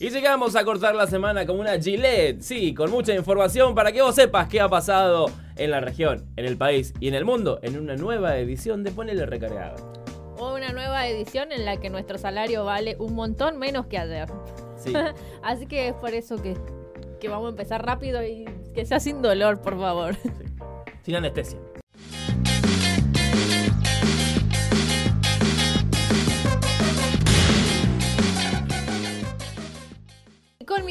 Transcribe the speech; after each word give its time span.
Y 0.00 0.10
llegamos 0.10 0.56
a 0.56 0.64
cortar 0.64 0.96
la 0.96 1.06
semana 1.06 1.46
con 1.46 1.60
una 1.60 1.80
Gillette, 1.80 2.40
sí, 2.40 2.74
con 2.74 2.90
mucha 2.90 3.14
información 3.14 3.76
para 3.76 3.92
que 3.92 4.02
vos 4.02 4.16
sepas 4.16 4.48
qué 4.48 4.60
ha 4.60 4.68
pasado 4.68 5.26
en 5.56 5.70
la 5.70 5.80
región, 5.80 6.26
en 6.36 6.46
el 6.46 6.56
país 6.56 6.92
y 6.98 7.06
en 7.06 7.14
el 7.14 7.24
mundo 7.24 7.60
en 7.62 7.78
una 7.78 7.94
nueva 7.94 8.36
edición 8.36 8.82
de 8.82 8.90
Ponele 8.90 9.24
Recargado. 9.24 9.92
O 10.36 10.52
una 10.52 10.72
nueva 10.72 11.06
edición 11.06 11.52
en 11.52 11.64
la 11.64 11.78
que 11.78 11.90
nuestro 11.90 12.18
salario 12.18 12.64
vale 12.64 12.96
un 12.98 13.14
montón 13.14 13.56
menos 13.56 13.86
que 13.86 13.98
ayer. 13.98 14.28
Sí. 14.76 14.92
Así 15.44 15.66
que 15.66 15.88
es 15.88 15.94
por 15.94 16.12
eso 16.12 16.42
que, 16.42 16.56
que 17.20 17.28
vamos 17.28 17.46
a 17.46 17.50
empezar 17.50 17.86
rápido 17.86 18.24
y 18.24 18.46
que 18.74 18.84
sea 18.84 18.98
sin 18.98 19.22
dolor, 19.22 19.60
por 19.60 19.78
favor. 19.78 20.16
Sin 21.02 21.14
anestesia. 21.14 21.60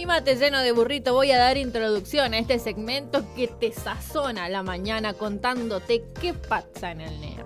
Con 0.04 0.10
mi 0.10 0.16
mate 0.20 0.36
lleno 0.36 0.60
de 0.60 0.74
burrito 0.74 1.14
voy 1.14 1.32
a 1.32 1.38
dar 1.38 1.56
introducción 1.56 2.34
a 2.34 2.38
este 2.38 2.60
segmento 2.60 3.24
que 3.38 3.48
te 3.48 3.72
sazona 3.72 4.50
la 4.50 4.62
mañana 4.62 5.14
contándote 5.14 6.04
qué 6.20 6.34
pasa 6.34 6.92
en 6.92 7.00
el 7.00 7.22
NEA. 7.22 7.46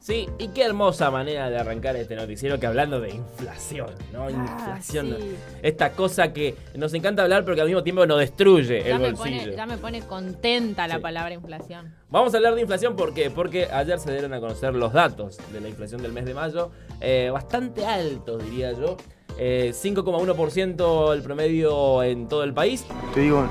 Sí, 0.00 0.28
y 0.38 0.48
qué 0.48 0.64
hermosa 0.64 1.08
manera 1.12 1.50
de 1.50 1.58
arrancar 1.58 1.94
este 1.94 2.16
noticiero 2.16 2.58
que 2.58 2.66
hablando 2.66 3.00
de 3.00 3.10
inflación, 3.10 3.90
¿no? 4.12 4.24
Ah, 4.24 4.30
inflación. 4.32 5.16
sí. 5.20 5.36
Esta 5.62 5.92
cosa 5.92 6.32
que 6.32 6.56
nos 6.74 6.92
encanta 6.94 7.22
hablar 7.22 7.44
pero 7.44 7.54
que 7.54 7.60
al 7.60 7.68
mismo 7.68 7.84
tiempo 7.84 8.04
nos 8.04 8.18
destruye 8.18 8.82
Ya 8.82 8.96
el 8.96 9.00
me, 9.02 9.12
bolsillo. 9.12 9.40
pone, 9.42 9.56
ya 9.56 9.66
me 9.66 9.78
pone 9.78 10.00
contenta 10.02 10.88
la 10.88 10.96
Sí. 10.96 11.00
palabra 11.00 11.32
inflación. 11.34 11.94
Vamos 12.10 12.34
a 12.34 12.38
hablar 12.38 12.56
de 12.56 12.62
inflación, 12.62 12.96
¿por 12.96 13.14
qué? 13.14 13.30
Porque 13.30 13.66
ayer 13.70 14.00
se 14.00 14.10
dieron 14.10 14.34
a 14.34 14.40
conocer 14.40 14.74
los 14.74 14.92
datos 14.92 15.38
de 15.52 15.60
la 15.60 15.68
inflación 15.68 16.02
del 16.02 16.12
mes 16.12 16.24
de 16.24 16.34
mayo, 16.34 16.72
eh, 17.00 17.30
bastante 17.32 17.86
altos 17.86 18.42
diría 18.44 18.72
yo. 18.72 18.96
Eh, 19.38 19.72
5,1% 19.74 21.12
el 21.12 21.22
promedio 21.22 22.02
en 22.02 22.26
todo 22.28 22.42
el 22.44 22.52
país, 22.54 22.84
Te 23.14 23.20
digo, 23.20 23.46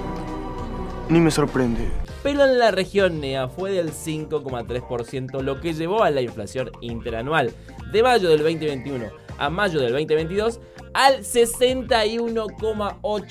ni 1.09 1.19
me 1.19 1.29
sorprende. 1.31 1.87
pero 2.23 2.43
en 2.45 2.57
la 2.57 2.71
región 2.71 3.19
NEA 3.21 3.47
fue 3.49 3.71
del 3.71 3.91
5,3%, 3.91 5.41
lo 5.41 5.61
que 5.61 5.73
llevó 5.73 6.03
a 6.03 6.09
la 6.09 6.21
inflación 6.21 6.71
interanual 6.81 7.51
de 7.91 8.01
mayo 8.03 8.29
del 8.29 8.39
2021 8.39 9.05
a 9.37 9.49
mayo 9.49 9.79
del 9.79 9.91
2022 9.91 10.59
al 10.93 11.23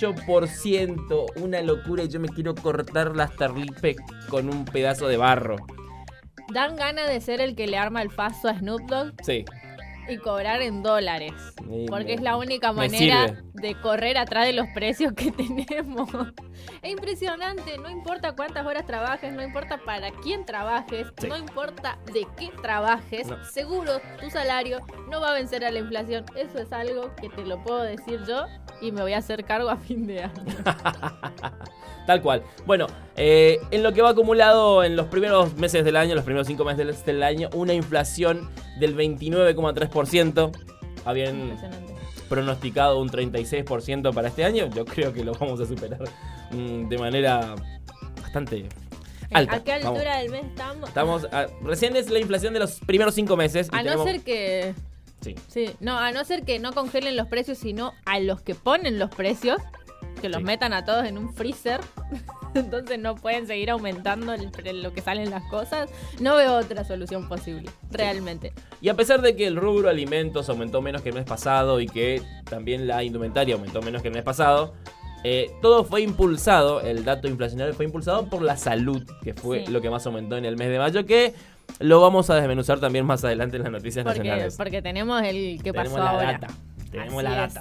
61,8%. 0.04 1.26
Una 1.36 1.62
locura 1.62 2.02
y 2.04 2.08
yo 2.08 2.20
me 2.20 2.28
quiero 2.28 2.54
cortar 2.54 3.16
las 3.16 3.34
tarlipes 3.36 3.96
con 4.28 4.48
un 4.48 4.64
pedazo 4.64 5.08
de 5.08 5.16
barro. 5.16 5.56
Dan 6.52 6.76
ganas 6.76 7.08
de 7.08 7.20
ser 7.20 7.40
el 7.40 7.56
que 7.56 7.66
le 7.66 7.78
arma 7.78 8.02
el 8.02 8.10
paso 8.10 8.48
a 8.48 8.58
Snoop 8.58 8.82
Dogg 8.82 9.14
Sí. 9.22 9.44
Y 10.08 10.16
cobrar 10.18 10.62
en 10.62 10.82
dólares. 10.82 11.32
Porque 11.88 12.04
me- 12.06 12.14
es 12.14 12.20
la 12.22 12.36
única 12.36 12.72
manera 12.72 13.42
de 13.54 13.74
correr 13.80 14.18
atrás 14.18 14.46
de 14.46 14.52
los 14.52 14.66
precios 14.74 15.12
que 15.14 15.30
tenemos. 15.66 16.08
Es 16.82 16.90
impresionante, 16.90 17.78
no 17.78 17.90
importa 17.90 18.34
cuántas 18.36 18.66
horas 18.66 18.86
trabajes, 18.86 19.32
no 19.32 19.42
importa 19.42 19.78
para 19.84 20.10
quién 20.22 20.44
trabajes, 20.44 21.06
Sí. 21.18 21.26
no 21.28 21.36
importa 21.36 21.98
de 22.12 22.26
qué 22.38 22.50
trabajes, 22.62 23.26
No. 23.28 23.42
seguro 23.44 24.00
tu 24.20 24.30
salario 24.30 24.80
no 25.10 25.20
va 25.20 25.30
a 25.30 25.34
vencer 25.34 25.64
a 25.64 25.70
la 25.70 25.78
inflación. 25.78 26.24
Eso 26.36 26.58
es 26.58 26.72
algo 26.72 27.14
que 27.20 27.28
te 27.28 27.44
lo 27.44 27.62
puedo 27.62 27.82
decir 27.82 28.20
yo 28.26 28.44
y 28.80 28.92
me 28.92 29.02
voy 29.02 29.12
a 29.14 29.18
hacer 29.18 29.44
cargo 29.44 29.70
a 29.70 29.76
fin 29.76 30.06
de 30.06 30.24
año. 30.24 30.32
Tal 32.06 32.20
cual. 32.20 32.42
Bueno, 32.66 32.86
eh, 33.16 33.58
en 33.70 33.82
lo 33.82 33.92
que 33.94 34.02
va 34.02 34.10
acumulado 34.10 34.84
en 34.84 34.94
los 34.94 35.06
primeros 35.06 35.54
meses 35.56 35.84
del 35.86 35.96
año, 35.96 36.14
los 36.14 36.24
primeros 36.24 36.46
cinco 36.46 36.62
meses 36.64 37.04
del 37.06 37.22
año, 37.22 37.48
una 37.54 37.72
inflación 37.72 38.50
del 38.78 38.96
29,3%. 38.96 40.50
Habían 41.04 41.56
pronosticado 42.28 43.00
un 43.00 43.08
36% 43.10 44.14
para 44.14 44.28
este 44.28 44.44
año. 44.44 44.68
Yo 44.74 44.84
creo 44.84 45.12
que 45.12 45.24
lo 45.24 45.32
vamos 45.34 45.60
a 45.60 45.66
superar 45.66 46.00
mm, 46.50 46.88
de 46.88 46.98
manera 46.98 47.54
bastante 48.22 48.68
alta. 49.32 49.56
¿A 49.56 49.64
qué 49.64 49.72
Vamos. 49.72 49.86
altura 49.98 50.18
del 50.18 50.30
mes 50.30 50.44
estamos? 50.46 50.88
Estamos 50.88 51.24
a- 51.32 51.46
recién 51.62 51.96
es 51.96 52.08
la 52.10 52.18
inflación 52.18 52.54
de 52.54 52.60
los 52.60 52.80
primeros 52.80 53.14
cinco 53.14 53.36
meses. 53.36 53.68
A 53.72 53.78
no 53.78 53.82
tenemos- 53.84 54.04
ser 54.06 54.20
que 54.22 54.74
Sí. 55.20 55.34
Sí, 55.48 55.70
no, 55.80 55.98
a 55.98 56.12
no 56.12 56.22
ser 56.24 56.42
que 56.44 56.58
no 56.58 56.72
congelen 56.74 57.16
los 57.16 57.26
precios, 57.28 57.56
sino 57.56 57.92
a 58.04 58.18
los 58.20 58.42
que 58.42 58.54
ponen 58.54 58.98
los 58.98 59.08
precios, 59.08 59.56
que 60.20 60.28
los 60.28 60.38
Sí. 60.38 60.44
metan 60.44 60.74
a 60.74 60.84
todos 60.84 61.06
en 61.06 61.16
un 61.16 61.32
freezer. 61.32 61.80
Entonces 62.58 62.98
no 62.98 63.14
pueden 63.16 63.46
seguir 63.46 63.70
aumentando 63.70 64.32
el 64.34 64.50
lo 64.82 64.92
que 64.92 65.00
salen 65.00 65.30
las 65.30 65.42
cosas. 65.44 65.88
No 66.20 66.36
veo 66.36 66.56
otra 66.58 66.84
solución 66.84 67.28
posible, 67.28 67.70
realmente. 67.90 68.52
Y 68.80 68.88
a 68.88 68.94
pesar 68.94 69.20
de 69.22 69.36
que 69.36 69.46
el 69.46 69.56
rubro 69.56 69.88
alimentos 69.88 70.48
aumentó 70.48 70.80
menos 70.82 71.02
que 71.02 71.10
el 71.10 71.14
mes 71.14 71.24
pasado 71.24 71.80
y 71.80 71.86
que 71.86 72.22
también 72.48 72.86
la 72.86 73.02
indumentaria 73.02 73.54
aumentó 73.54 73.82
menos 73.82 74.02
que 74.02 74.08
el 74.08 74.14
mes 74.14 74.22
pasado, 74.24 74.74
eh, 75.24 75.50
todo 75.62 75.84
fue 75.84 76.02
impulsado, 76.02 76.80
el 76.82 77.04
dato 77.04 77.28
inflacionario 77.28 77.72
fue 77.74 77.86
impulsado 77.86 78.28
por 78.28 78.42
la 78.42 78.56
salud, 78.56 79.02
que 79.22 79.32
fue 79.34 79.64
Sí. 79.64 79.72
lo 79.72 79.80
que 79.80 79.88
más 79.90 80.04
aumentó 80.06 80.36
en 80.36 80.44
el 80.44 80.56
mes 80.56 80.68
de 80.68 80.78
mayo, 80.78 81.06
que 81.06 81.34
lo 81.78 82.00
vamos 82.00 82.28
a 82.28 82.34
desmenuzar 82.34 82.78
también 82.78 83.06
más 83.06 83.24
adelante 83.24 83.56
en 83.56 83.62
las 83.62 83.72
noticias 83.72 84.04
Porque, 84.04 84.18
nacionales. 84.18 84.56
porque 84.56 84.82
tenemos 84.82 85.22
el 85.22 85.62
que 85.62 85.72
Tenemos 85.72 85.92
pasó 85.92 86.04
la 86.04 86.10
ahora. 86.10 86.32
data. 86.32 86.46
Tenemos 86.90 87.24
Así 87.24 87.34
la 87.34 87.44
es. 87.46 87.54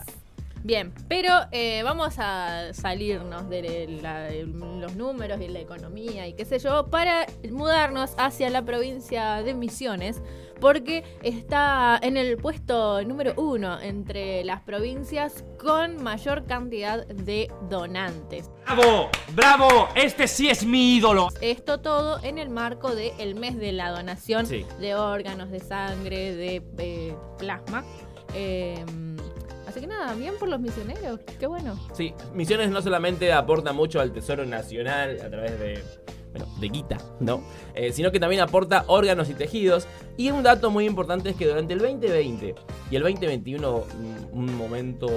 Bien, 0.66 0.94
pero 1.09 1.29
eh, 1.51 1.81
vamos 1.84 2.16
a 2.19 2.74
salirnos 2.74 3.50
de 3.50 4.00
la- 4.01 4.22
de 4.24 4.46
los 4.46 4.96
números 4.96 5.41
y 5.41 5.50
la 5.50 5.59
economía 5.59 6.25
y 6.25 6.34
qué 6.34 6.46
sé 6.46 6.57
yo, 6.59 6.88
para 6.90 7.25
mudarnos 7.51 8.12
hacia 8.18 8.50
la 8.50 8.63
provincia 8.63 9.44
de 9.44 9.53
Misiones, 9.53 10.22
porque 10.62 11.03
está 11.22 12.00
en 12.01 12.16
el 12.16 12.38
puesto 12.38 13.03
número 13.03 13.34
uno 13.35 13.78
entre 13.81 14.46
las 14.46 14.62
provincias 14.62 15.44
con 15.62 16.01
mayor 16.01 16.46
cantidad 16.46 17.06
de 17.07 17.51
donantes. 17.69 18.50
¡Bravo! 18.66 19.09
¡Bravo! 19.35 19.90
Este 19.95 20.30
sí 20.30 20.50
es 20.50 20.66
mi 20.66 20.95
ídolo. 20.95 21.28
Esto 21.41 21.81
todo 21.81 22.24
en 22.24 22.38
el 22.38 22.50
marco 22.50 22.95
del 22.95 23.35
mes 23.35 23.57
de 23.57 23.74
la 23.74 23.90
donación 23.91 24.45
Sí. 24.45 24.66
de 24.80 24.95
órganos, 24.95 25.51
de 25.51 25.59
sangre, 25.59 26.34
de 26.34 26.63
eh, 26.78 27.16
plasma. 27.38 27.84
Eh, 28.34 28.84
así 29.73 29.81
que 29.81 29.88
nada, 29.88 30.13
bien 30.13 30.35
por 30.39 30.50
los 30.50 30.59
misioneros, 30.59 31.19
qué 31.39 31.47
bueno. 31.47 31.79
Sí, 31.94 32.13
Misiones 32.31 32.69
no 32.69 32.79
solamente 32.84 33.34
aporta 33.34 33.73
mucho 33.73 34.00
al 34.00 34.13
Tesoro 34.13 34.45
Nacional 34.45 35.17
a 35.19 35.29
través 35.31 35.59
de, 35.59 35.84
bueno, 36.29 36.45
de 36.59 36.69
guita, 36.69 36.97
¿no? 37.19 37.44
Eh, 37.73 37.91
sino 37.91 38.12
que 38.12 38.19
también 38.19 38.44
aporta 38.44 38.83
órganos 38.85 39.31
y 39.31 39.33
tejidos. 39.33 39.88
Y 40.16 40.29
un 40.29 40.44
dato 40.44 40.69
muy 40.69 40.85
importante 40.85 41.31
es 41.31 41.35
que 41.35 41.47
durante 41.47 41.73
el 41.73 41.79
2020 41.79 42.53
y 42.91 42.95
el 42.95 43.01
2021, 43.01 43.79
mm, 43.79 44.38
un 44.38 44.56
momento, 44.56 45.07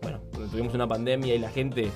bueno, 0.00 0.20
tuvimos 0.50 0.72
una 0.72 0.88
pandemia 0.88 1.34
y 1.34 1.38
la 1.38 1.50
gente 1.50 1.90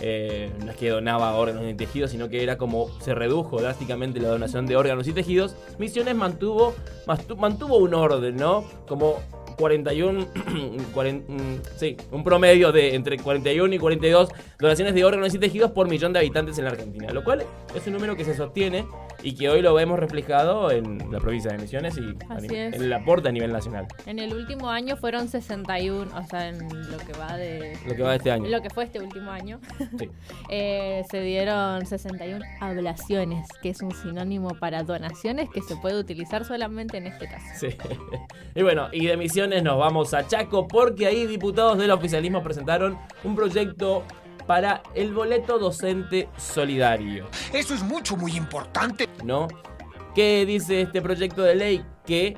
eh, 0.00 0.52
no 0.62 0.70
es 0.70 0.76
que 0.76 0.90
donaba 0.90 1.34
órganos 1.34 1.70
y 1.70 1.72
tejidos, 1.72 2.10
sino 2.10 2.28
que 2.28 2.42
era 2.42 2.58
como 2.58 2.90
se 3.00 3.14
redujo 3.14 3.58
drásticamente 3.58 4.20
la 4.20 4.28
donación 4.28 4.66
de 4.66 4.76
órganos 4.76 5.08
y 5.08 5.14
tejidos, 5.14 5.56
Misiones 5.78 6.14
mantuvo, 6.14 6.74
mantuvo 7.38 7.78
un 7.78 7.94
orden, 7.94 8.36
¿no? 8.36 8.64
Como 8.86 9.22
41, 9.56 10.26
40, 10.94 11.32
mm, 11.32 11.60
sí, 11.76 11.96
un 12.10 12.24
promedio 12.24 12.72
de 12.72 12.94
entre 12.94 13.18
41 13.18 13.74
y 13.74 13.78
42 13.78 14.28
donaciones 14.58 14.94
de 14.94 15.04
órganos 15.04 15.34
y 15.34 15.38
tejidos 15.38 15.70
por 15.72 15.88
millón 15.88 16.12
de 16.12 16.20
habitantes 16.20 16.58
en 16.58 16.64
la 16.64 16.70
Argentina, 16.70 17.12
lo 17.12 17.24
cual 17.24 17.44
es 17.74 17.86
un 17.86 17.94
número 17.94 18.16
que 18.16 18.24
se 18.24 18.34
sostiene 18.34 18.86
y 19.22 19.34
que 19.34 19.48
hoy 19.48 19.62
lo 19.62 19.74
vemos 19.74 19.98
reflejado 19.98 20.70
en 20.70 20.98
la 21.10 21.18
provincia 21.18 21.50
de 21.50 21.58
Misiones 21.58 21.96
y 21.96 22.14
en 22.54 22.74
el 22.74 22.92
aporte 22.92 23.28
a 23.28 23.32
nivel 23.32 23.52
nacional, 23.52 23.86
En 24.06 24.18
el 24.18 24.34
último 24.34 24.68
año 24.68 24.96
fueron 24.96 25.28
61, 25.28 26.10
o 26.14 26.24
sea, 26.24 26.48
en 26.48 26.58
lo 26.90 26.98
que 26.98 27.12
va 27.18 27.36
de... 27.36 27.76
lo 27.86 27.94
que 27.94 28.02
va 28.02 28.10
de 28.10 28.16
este 28.16 28.30
año. 28.30 28.48
Lo 28.48 28.60
que 28.60 28.70
fue 28.70 28.84
este 28.84 29.00
último 29.00 29.30
año, 29.30 29.60
Sí. 29.98 30.10
eh, 30.50 31.04
se 31.10 31.20
dieron 31.20 31.86
61 31.86 32.44
ablaciones, 32.60 33.48
que 33.62 33.70
es 33.70 33.80
un 33.80 33.92
sinónimo 33.92 34.50
para 34.60 34.82
donaciones 34.82 35.48
que 35.50 35.62
se 35.62 35.76
puede 35.76 35.98
utilizar 35.98 36.44
solamente 36.44 36.98
en 36.98 37.06
este 37.06 37.26
caso. 37.26 37.46
Sí. 37.58 37.68
Y 38.56 38.62
bueno, 38.62 38.86
y 38.92 39.06
de 39.06 39.16
Misiones 39.16 39.43
nos 39.46 39.78
vamos 39.78 40.14
a 40.14 40.26
Chaco 40.26 40.66
porque 40.66 41.06
ahí 41.06 41.26
diputados 41.26 41.78
del 41.78 41.90
oficialismo 41.90 42.42
presentaron 42.42 42.98
un 43.22 43.34
proyecto 43.36 44.04
para 44.46 44.82
el 44.94 45.12
boleto 45.12 45.58
docente 45.58 46.28
solidario. 46.36 47.26
Eso 47.52 47.74
es 47.74 47.82
mucho, 47.82 48.16
muy 48.16 48.36
importante. 48.36 49.08
¿no? 49.24 49.48
¿Qué 50.14 50.44
dice 50.46 50.82
este 50.82 51.02
proyecto 51.02 51.42
de 51.42 51.54
ley? 51.54 51.84
Que 52.06 52.36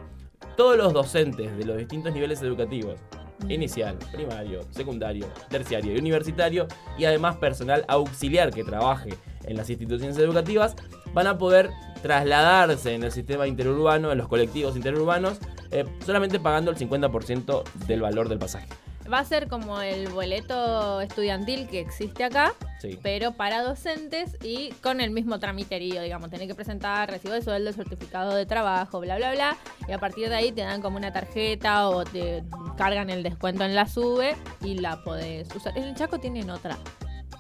todos 0.57 0.77
los 0.77 0.93
docentes 0.93 1.57
de 1.57 1.65
los 1.65 1.77
distintos 1.77 2.13
niveles 2.13 2.41
educativos, 2.43 3.01
inicial, 3.49 3.99
primario, 4.13 4.61
secundario, 4.71 5.27
terciario 5.49 5.95
y 5.95 5.99
universitario, 5.99 6.67
y 6.99 7.05
además 7.05 7.37
personal 7.37 7.85
auxiliar 7.89 8.51
que 8.51 8.65
trabaje 8.65 9.11
en 9.45 9.57
las 9.57 9.69
instituciones 9.69 10.17
educativas, 10.19 10.77
van 11.13 11.27
a 11.27 11.39
poder 11.39 11.71
trasladarse 12.03 12.95
en 12.95 13.03
el 13.05 13.13
sistema 13.13 13.47
interurbano, 13.47 14.13
en 14.13 14.19
los 14.19 14.29
colectivos 14.29 14.77
interurbanos, 14.77 15.39
eh, 15.71 15.85
solamente 16.05 16.39
pagando 16.39 16.71
el 16.71 16.77
50% 16.77 17.65
del 17.87 18.01
valor 18.01 18.29
del 18.29 18.39
pasaje. 18.39 18.69
Va 19.13 19.21
a 19.21 19.25
ser 19.25 19.47
como 19.49 19.81
el 19.81 20.09
boleto 20.09 21.01
estudiantil 21.01 21.69
que 21.69 21.79
existe 21.81 22.25
acá, 22.25 22.55
Sí. 22.81 22.99
pero 23.03 23.33
para 23.33 23.63
docentes 23.63 24.37
y 24.43 24.71
con 24.83 25.01
el 25.01 25.11
mismo 25.13 25.39
tramiterío, 25.39 26.03
digamos, 26.03 26.29
tenés 26.29 26.49
que 26.49 26.57
presentar 26.57 27.09
recibo 27.09 27.33
de 27.35 27.41
sueldo, 27.43 27.73
certificado 27.73 28.35
de 28.35 28.47
trabajo, 28.47 28.99
bla, 29.01 29.17
bla, 29.17 29.31
bla, 29.33 29.57
y 29.89 29.93
a 29.93 29.99
partir 29.99 30.29
de 30.29 30.35
ahí 30.35 30.51
te 30.51 30.63
dan 30.63 30.83
como 30.83 30.97
una 30.97 31.13
tarjeta 31.13 31.89
o 31.89 32.03
te 32.05 32.43
cargan 32.77 33.09
el 33.09 33.23
descuento 33.23 33.63
en 33.65 33.77
la 33.77 33.87
SUBE 33.87 34.35
y 34.63 34.79
la 34.79 35.03
podés 35.05 35.55
usar. 35.55 35.77
En 35.79 35.85
el 35.85 35.95
Chaco 35.95 36.19
tienen 36.19 36.51
otra, 36.51 36.77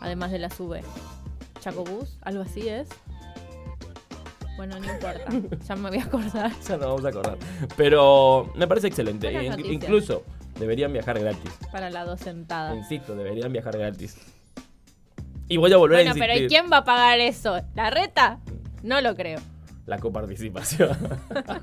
además 0.00 0.30
de 0.30 0.38
la 0.38 0.50
SUBE. 0.50 0.82
Chaco 1.60 1.82
Bus, 1.84 2.16
algo 2.22 2.42
así 2.42 2.68
es. 2.68 2.88
Bueno, 4.56 4.78
no 4.78 4.84
importa, 4.92 5.20
ya 5.66 5.76
me 5.76 5.88
voy 5.90 5.98
a 5.98 6.04
acordar. 6.04 6.50
Ya 6.60 6.76
nos 6.76 6.86
vamos 6.86 7.04
a 7.04 7.08
acordar. 7.08 7.36
Pero 7.76 8.52
me 8.54 8.66
parece 8.66 8.86
excelente. 8.88 9.26
Buenas 9.26 9.44
In- 9.44 9.50
noticias. 9.50 9.74
incluso 9.82 10.22
deberían 10.58 10.92
viajar 10.92 11.18
gratis. 11.18 11.50
Para 11.70 11.90
la 11.90 12.04
docentada. 12.04 12.74
Insisto, 12.74 13.14
deberían 13.14 13.52
viajar 13.52 13.76
gratis. 13.76 14.16
Y 15.48 15.58
voy 15.58 15.72
a 15.72 15.76
volver 15.76 15.98
Bueno, 15.98 16.10
a 16.10 16.14
insistir. 16.14 16.32
pero 16.34 16.44
¿y 16.44 16.48
quién 16.48 16.72
va 16.72 16.78
a 16.78 16.84
pagar 16.84 17.20
eso? 17.20 17.60
¿La 17.74 17.90
reta? 17.90 18.40
No 18.82 19.00
lo 19.00 19.14
creo. 19.14 19.38
La 19.84 19.98
coparticipación. 19.98 20.96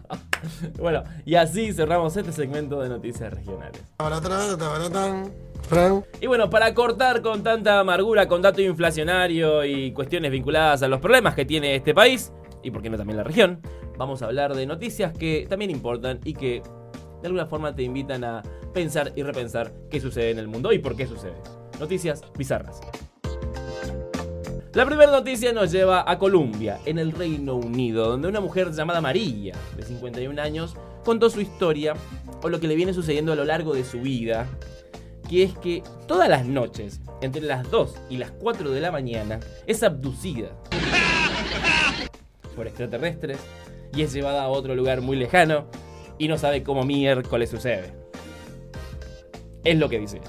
bueno, 0.79 1.03
y 1.25 1.35
así 1.35 1.73
cerramos 1.73 2.15
este 2.15 2.31
segmento 2.31 2.79
de 2.81 2.87
noticias 2.87 3.33
regionales. 3.33 3.81
Tabaratán, 3.97 4.57
tabaratán, 4.57 5.33
Fran. 5.67 6.05
Y 6.21 6.27
bueno, 6.27 6.49
para 6.49 6.73
cortar 6.73 7.21
con 7.21 7.43
tanta 7.43 7.79
amargura, 7.79 8.27
con 8.29 8.41
dato 8.41 8.61
inflacionario 8.61 9.65
y 9.65 9.91
cuestiones 9.91 10.31
vinculadas 10.31 10.83
a 10.83 10.87
los 10.87 11.01
problemas 11.01 11.35
que 11.35 11.43
tiene 11.43 11.75
este 11.75 11.93
país, 11.93 12.31
y 12.63 12.71
por 12.71 12.81
qué 12.81 12.89
no 12.89 12.97
también 12.97 13.17
la 13.17 13.23
región, 13.23 13.61
vamos 13.97 14.21
a 14.21 14.25
hablar 14.25 14.55
de 14.55 14.65
noticias 14.65 15.15
que 15.17 15.45
también 15.49 15.69
importan 15.69 16.19
y 16.23 16.33
que 16.33 16.63
de 17.21 17.27
alguna 17.27 17.45
forma 17.45 17.75
te 17.75 17.83
invitan 17.83 18.23
a 18.23 18.41
pensar 18.73 19.13
y 19.15 19.23
repensar 19.23 19.73
qué 19.89 19.99
sucede 19.99 20.31
en 20.31 20.39
el 20.39 20.47
mundo 20.47 20.71
y 20.73 20.79
por 20.79 20.95
qué 20.95 21.07
sucede. 21.07 21.35
Noticias 21.79 22.23
bizarras. 22.37 22.81
La 24.73 24.87
primera 24.87 25.11
noticia 25.11 25.53
nos 25.53 25.71
lleva 25.71 26.09
a 26.09 26.17
Colombia, 26.17 26.79
en 26.85 26.97
el 26.97 27.11
Reino 27.11 27.55
Unido, 27.55 28.09
donde 28.09 28.27
una 28.27 28.41
mujer 28.41 28.71
llamada 28.71 29.01
María, 29.01 29.53
de 29.77 29.83
51 29.83 30.41
años, 30.41 30.75
contó 31.05 31.29
su 31.29 31.41
historia 31.41 31.93
o 32.41 32.49
lo 32.49 32.59
que 32.59 32.67
le 32.67 32.75
viene 32.75 32.93
sucediendo 32.93 33.31
a 33.31 33.35
lo 33.35 33.45
largo 33.45 33.75
de 33.75 33.83
su 33.83 34.01
vida, 34.01 34.47
que 35.29 35.43
es 35.43 35.55
que 35.59 35.83
todas 36.07 36.27
las 36.27 36.47
noches, 36.47 37.01
entre 37.21 37.41
las 37.43 37.69
2 37.69 37.95
y 38.09 38.17
las 38.17 38.31
4 38.31 38.71
de 38.71 38.81
la 38.81 38.91
mañana, 38.91 39.39
es 39.67 39.83
abducida 39.83 40.49
por 42.53 42.67
extraterrestres 42.67 43.39
y 43.93 44.01
es 44.01 44.13
llevada 44.13 44.43
a 44.43 44.47
otro 44.47 44.75
lugar 44.75 45.01
muy 45.01 45.17
lejano 45.17 45.67
y 46.17 46.27
no 46.27 46.37
sabe 46.37 46.63
cómo 46.63 46.83
miércoles 46.83 47.49
sucede. 47.49 47.93
Es 49.63 49.77
lo 49.77 49.89
que 49.89 49.99
dice. 49.99 50.21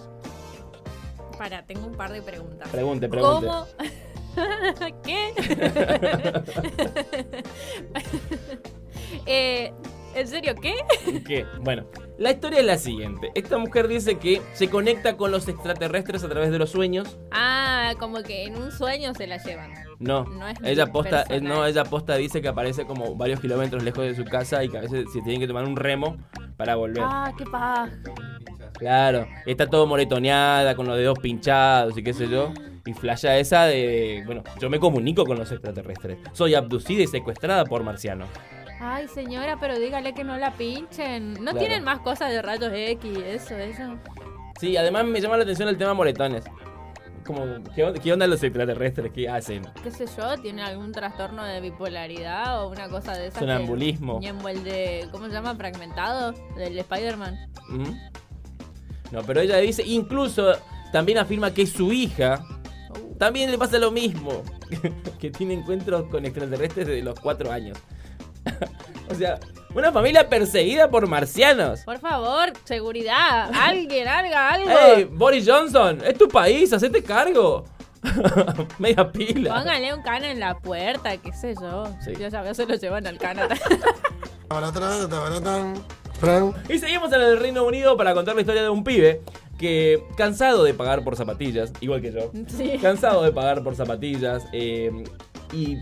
Para, 1.38 1.64
tengo 1.66 1.86
un 1.86 1.94
par 1.94 2.12
de 2.12 2.22
preguntas. 2.22 2.68
Pregunte, 2.68 3.08
pregunte. 3.08 3.46
¿Cómo? 3.46 3.66
¿Qué? 5.02 5.32
eh, 9.26 9.72
¿En 10.14 10.28
serio 10.28 10.54
qué? 10.54 10.74
que, 11.26 11.44
bueno, 11.60 11.86
la 12.18 12.30
historia 12.30 12.60
es 12.60 12.66
la 12.66 12.78
siguiente. 12.78 13.30
Esta 13.34 13.58
mujer 13.58 13.88
dice 13.88 14.18
que 14.18 14.40
se 14.52 14.68
conecta 14.68 15.16
con 15.16 15.30
los 15.30 15.48
extraterrestres 15.48 16.22
a 16.24 16.28
través 16.28 16.50
de 16.50 16.58
los 16.58 16.70
sueños. 16.70 17.18
Ah, 17.32 17.92
como 17.98 18.22
que 18.22 18.44
en 18.44 18.56
un 18.56 18.70
sueño 18.70 19.12
se 19.14 19.26
la 19.26 19.36
llevan. 19.42 19.72
No, 19.98 20.24
No 20.24 20.48
es 20.48 20.58
ella 20.62 20.86
posta, 20.86 21.22
eh, 21.22 21.26
personal. 21.28 21.52
no, 21.54 21.66
ella 21.66 21.84
posta 21.84 22.16
dice 22.16 22.40
que 22.42 22.48
aparece 22.48 22.84
como 22.84 23.14
varios 23.16 23.40
kilómetros 23.40 23.82
lejos 23.82 24.04
de 24.04 24.14
su 24.14 24.24
casa 24.24 24.62
y 24.64 24.68
que 24.68 24.78
a 24.78 24.80
veces 24.82 25.06
se 25.12 25.20
tienen 25.22 25.40
que 25.40 25.46
tomar 25.48 25.64
un 25.64 25.76
remo 25.76 26.16
para 26.56 26.76
volver. 26.76 27.02
Ah, 27.04 27.32
qué 27.36 27.44
paja. 27.44 27.90
Claro, 28.78 29.26
está 29.46 29.68
todo 29.68 29.86
moretoneada, 29.86 30.74
con 30.74 30.86
los 30.86 30.96
dedos 30.96 31.18
pinchados 31.20 31.96
y 31.96 32.02
qué 32.02 32.12
sé 32.12 32.28
yo. 32.28 32.52
Y 32.86 32.92
flasha 32.92 33.38
esa 33.38 33.64
de, 33.64 34.22
bueno, 34.26 34.42
yo 34.60 34.68
me 34.68 34.78
comunico 34.78 35.24
con 35.24 35.38
los 35.38 35.50
extraterrestres. 35.50 36.18
Soy 36.32 36.54
abducida 36.54 37.02
y 37.02 37.06
secuestrada 37.06 37.64
por 37.64 37.82
marcianos. 37.82 38.28
Ay, 38.86 39.08
señora, 39.08 39.56
pero 39.58 39.78
dígale 39.78 40.12
que 40.14 40.24
no 40.24 40.36
la 40.36 40.52
pinchen. 40.52 41.32
¿No 41.34 41.52
Claro. 41.52 41.58
tienen 41.58 41.84
más 41.84 42.00
cosas 42.00 42.30
de 42.30 42.42
rayos 42.42 42.70
X? 42.74 43.16
Eso, 43.24 43.56
eso. 43.56 43.82
Sí, 44.60 44.76
además 44.76 45.04
me 45.06 45.20
llama 45.20 45.36
la 45.36 45.42
atención 45.44 45.68
el 45.68 45.76
tema 45.78 45.94
moretones. 45.94 46.44
Como, 47.26 47.40
¿qué 47.74 47.82
onda, 47.84 47.98
qué 48.00 48.12
onda 48.12 48.26
los 48.26 48.42
extraterrestres? 48.42 49.10
¿Qué 49.12 49.26
hacen? 49.28 49.62
¿Qué 49.82 49.90
sé 49.90 50.04
yo? 50.06 50.36
¿Tiene 50.42 50.62
algún 50.62 50.92
trastorno 50.92 51.42
de 51.44 51.60
bipolaridad 51.62 52.62
o 52.62 52.68
una 52.68 52.88
cosa 52.90 53.14
de 53.14 53.28
esa? 53.28 53.40
Sonambulismo. 53.40 54.20
Ñembo, 54.20 54.48
el 54.50 54.62
de. 54.62 55.08
¿Cómo 55.10 55.26
se 55.28 55.32
llama? 55.32 55.54
Fragmentado. 55.54 56.32
Del 56.56 56.76
Spider-Man. 56.78 57.38
¿Mm? 57.70 57.84
No, 59.12 59.22
pero 59.22 59.40
ella 59.40 59.56
dice, 59.56 59.82
incluso 59.86 60.52
también 60.92 61.16
afirma 61.18 61.52
que 61.54 61.66
su 61.66 61.92
hija 61.92 62.44
Uh, 62.90 63.14
también 63.16 63.50
le 63.50 63.58
pasa 63.58 63.76
lo 63.78 63.90
mismo. 63.90 64.42
que 65.18 65.30
tiene 65.30 65.54
encuentros 65.54 66.04
con 66.10 66.24
extraterrestres 66.26 66.86
desde 66.86 67.02
los 67.02 67.18
cuatro 67.18 67.50
años. 67.50 67.76
o 69.10 69.14
sea, 69.14 69.38
una 69.74 69.92
familia 69.92 70.28
perseguida 70.28 70.88
por 70.88 71.06
marcianos. 71.06 71.80
Por 71.80 71.98
favor, 71.98 72.52
seguridad. 72.64 73.50
Alguien, 73.52 74.06
haga 74.08 74.50
algo. 74.50 74.70
¡Ey, 74.70 75.04
Boris 75.04 75.44
Johnson! 75.48 76.00
¡Es 76.04 76.16
tu 76.16 76.28
país! 76.28 76.72
¡Hacete 76.72 77.02
cargo! 77.02 77.64
Media 78.78 79.10
pila. 79.10 79.54
Póngale 79.54 79.94
un 79.94 80.02
cana 80.02 80.30
en 80.30 80.40
la 80.40 80.58
puerta, 80.58 81.16
qué 81.16 81.32
sé 81.32 81.54
yo. 81.60 81.84
Sí. 82.04 82.12
Yo 82.18 82.28
ya 82.28 82.54
se 82.54 82.66
lo 82.66 82.74
llevan 82.74 83.06
al 83.06 83.18
cana. 83.18 83.48
Y 86.68 86.78
seguimos 86.78 87.12
en 87.12 87.20
el 87.20 87.38
Reino 87.38 87.64
Unido 87.64 87.96
para 87.96 88.14
contar 88.14 88.34
la 88.34 88.42
historia 88.42 88.62
de 88.62 88.68
un 88.68 88.84
pibe 88.84 89.20
que, 89.58 90.02
cansado 90.16 90.64
de 90.64 90.72
pagar 90.72 91.02
por 91.02 91.16
zapatillas, 91.16 91.72
igual 91.80 92.00
que 92.00 92.12
yo, 92.12 92.30
sí. 92.46 92.78
cansado 92.80 93.22
de 93.22 93.32
pagar 93.32 93.62
por 93.62 93.74
zapatillas 93.74 94.44
eh, 94.52 94.90
y 95.52 95.78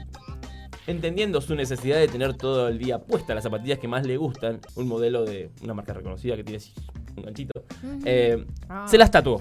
entendiendo 0.86 1.40
su 1.40 1.54
necesidad 1.54 1.98
de 1.98 2.08
tener 2.08 2.34
todo 2.34 2.68
el 2.68 2.78
día 2.78 2.98
puestas 2.98 3.34
las 3.34 3.44
zapatillas 3.44 3.78
que 3.78 3.88
más 3.88 4.04
le 4.06 4.16
gustan, 4.16 4.60
un 4.76 4.88
modelo 4.88 5.24
de 5.24 5.50
una 5.62 5.74
marca 5.74 5.92
reconocida 5.92 6.36
que 6.36 6.44
tiene 6.44 6.56
así 6.58 6.72
un 7.16 7.22
ganchito, 7.24 7.64
eh, 8.04 8.44
Ah. 8.68 8.86
se 8.88 8.98
las 8.98 9.10
tatuó. 9.10 9.40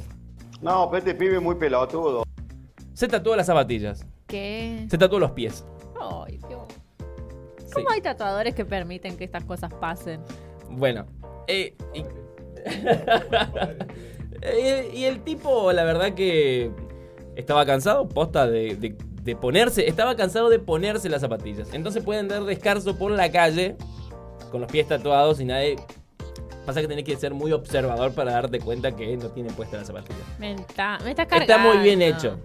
No, 0.61 0.87
pero 0.91 0.99
este 0.99 1.15
pibe 1.15 1.39
muy 1.39 1.55
pelotudo. 1.55 2.23
Se 2.93 3.07
tatuó 3.07 3.35
las 3.35 3.47
zapatillas, 3.47 4.05
¿Qué? 4.27 4.85
se 4.89 4.97
tatuó 4.97 5.17
los 5.19 5.31
pies. 5.31 5.65
Ay, 5.99 6.39
Dios. 6.47 6.61
Sí. 7.65 7.73
¿Cómo 7.75 7.89
hay 7.89 8.01
tatuadores 8.01 8.53
que 8.53 8.65
permiten 8.65 9.15
que 9.17 9.23
estas 9.23 9.43
cosas 9.45 9.73
pasen? 9.73 10.21
Bueno, 10.69 11.05
eh, 11.47 11.75
y... 11.93 12.03
Eh, 14.43 14.89
y 14.93 15.03
el 15.03 15.21
tipo, 15.23 15.71
la 15.71 15.83
verdad 15.83 16.13
que 16.15 16.71
estaba 17.35 17.63
cansado, 17.65 18.09
posta 18.09 18.47
de, 18.47 18.75
de- 18.75 18.97
de 19.23 19.35
ponerse, 19.35 19.87
estaba 19.87 20.15
cansado 20.15 20.49
de 20.49 20.59
ponerse 20.59 21.09
las 21.09 21.21
zapatillas. 21.21 21.73
Entonces 21.73 22.03
pueden 22.03 22.25
andar 22.25 22.43
descalzo 22.45 22.97
por 22.97 23.11
la 23.11 23.31
calle 23.31 23.75
con 24.51 24.61
los 24.61 24.71
pies 24.71 24.87
tatuados 24.87 25.39
y 25.39 25.45
nadie... 25.45 25.75
Pasa 26.65 26.79
que 26.79 26.87
tenés 26.87 27.05
que 27.05 27.15
ser 27.17 27.33
muy 27.33 27.51
observador 27.53 28.13
para 28.13 28.33
darte 28.33 28.59
cuenta 28.59 28.95
que 28.95 29.17
no 29.17 29.29
tiene 29.29 29.51
puestas 29.51 29.79
las 29.79 29.87
zapatillas. 29.87 30.21
Me 30.37 30.53
está, 30.53 30.99
me 31.03 31.15
cargando. 31.15 31.41
Está 31.41 31.57
muy 31.57 31.77
bien 31.79 32.03
hecho. 32.03 32.37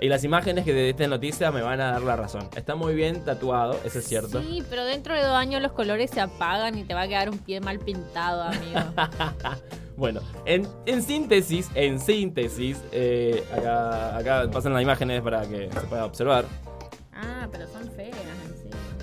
Y 0.00 0.08
las 0.08 0.24
imágenes 0.24 0.64
que 0.64 0.72
de 0.74 0.90
esta 0.90 1.06
noticia 1.06 1.50
me 1.52 1.62
van 1.62 1.80
a 1.80 1.92
dar 1.92 2.02
la 2.02 2.16
razón. 2.16 2.48
Está 2.56 2.74
muy 2.74 2.94
bien 2.94 3.24
tatuado, 3.24 3.78
eso 3.84 4.00
es 4.00 4.04
cierto. 4.06 4.42
Sí, 4.42 4.62
pero 4.68 4.84
dentro 4.84 5.14
de 5.14 5.22
dos 5.22 5.34
años 5.36 5.62
los 5.62 5.72
colores 5.72 6.10
se 6.10 6.20
apagan 6.20 6.76
y 6.76 6.84
te 6.84 6.94
va 6.94 7.02
a 7.02 7.08
quedar 7.08 7.30
un 7.30 7.38
pie 7.38 7.60
mal 7.60 7.78
pintado, 7.78 8.42
amigo. 8.42 8.80
Bueno, 9.96 10.20
en, 10.44 10.66
en 10.86 11.02
síntesis, 11.04 11.70
en 11.76 12.00
síntesis, 12.00 12.78
eh, 12.90 13.44
acá, 13.56 14.16
acá 14.16 14.50
pasan 14.50 14.72
las 14.72 14.82
imágenes 14.82 15.22
para 15.22 15.42
que 15.46 15.70
se 15.72 15.80
pueda 15.82 16.04
observar. 16.04 16.46
ah, 17.14 17.46
pero 17.52 17.68
son 17.68 17.88
feas. 17.92 18.16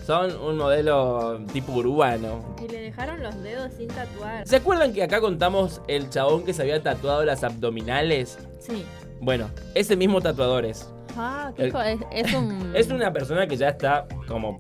Son 0.05 0.35
un 0.41 0.57
modelo 0.57 1.39
tipo 1.53 1.71
urbano. 1.71 2.55
Y 2.61 2.67
le 2.67 2.81
dejaron 2.81 3.23
los 3.23 3.41
dedos 3.41 3.71
sin 3.77 3.87
tatuar. 3.87 4.45
¿Se 4.45 4.57
acuerdan 4.57 4.91
que 4.91 5.01
acá 5.03 5.21
contamos 5.21 5.79
el 5.87 6.09
chabón 6.09 6.43
que 6.43 6.53
se 6.53 6.63
había 6.63 6.83
tatuado 6.83 7.23
las 7.23 7.45
abdominales? 7.45 8.37
Sí. 8.59 8.83
Bueno, 9.21 9.49
ese 9.75 9.95
mismo 9.95 10.19
tatuador 10.21 10.65
es. 10.65 10.91
Ah, 11.15 11.51
qué 11.55 11.63
El- 11.65 11.75
es, 11.75 11.99
es 12.27 12.33
un... 12.33 12.71
Es 12.75 12.89
una 12.89 13.13
persona 13.13 13.47
que 13.47 13.55
ya 13.57 13.69
está 13.69 14.05
como 14.27 14.57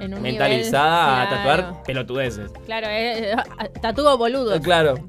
en 0.00 0.14
un 0.14 0.22
mentalizada 0.22 1.24
nivel- 1.24 1.26
a 1.26 1.30
tatuar 1.30 1.82
pelotudeces. 1.84 2.50
Claro, 2.66 2.86
es, 2.88 3.34
es- 3.36 3.80
tatúo 3.80 4.16
boludo. 4.18 4.54
Eh, 4.54 4.60
Claro, 4.60 4.94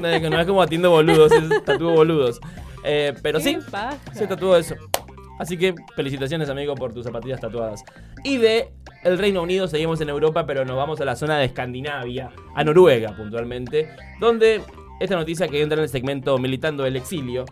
no 0.00 0.08
es 0.08 0.22
no 0.30 0.40
es 0.40 0.46
como 0.46 0.62
atiendo 0.62 0.90
boludos, 0.90 1.32
es 1.32 1.64
tatuo 1.64 1.92
boludos. 1.94 2.40
Eh, 2.84 3.12
pero 3.22 3.40
sí. 3.40 3.58
Se 4.12 4.26
tatuó 4.26 4.56
eso. 4.56 4.74
Así 5.38 5.56
que 5.56 5.74
felicitaciones, 5.94 6.48
amigo, 6.48 6.74
por 6.74 6.92
tus 6.92 7.04
zapatillas 7.04 7.40
tatuadas. 7.40 7.84
Y 8.24 8.38
de 8.38 8.72
el 9.04 9.18
Reino 9.18 9.42
Unido 9.42 9.68
seguimos 9.68 10.00
en 10.00 10.08
Europa, 10.08 10.46
pero 10.46 10.64
nos 10.64 10.76
vamos 10.76 11.00
a 11.00 11.04
la 11.04 11.14
zona 11.14 11.38
de 11.38 11.44
Escandinavia, 11.44 12.30
a 12.54 12.64
Noruega 12.64 13.14
puntualmente, 13.16 13.88
donde 14.20 14.60
esta 15.00 15.16
noticia 15.16 15.48
que 15.48 15.62
entra 15.62 15.78
en 15.78 15.84
el 15.84 15.88
segmento 15.88 16.38
Militando 16.38 16.84
el 16.86 16.96
Exilio. 16.96 17.44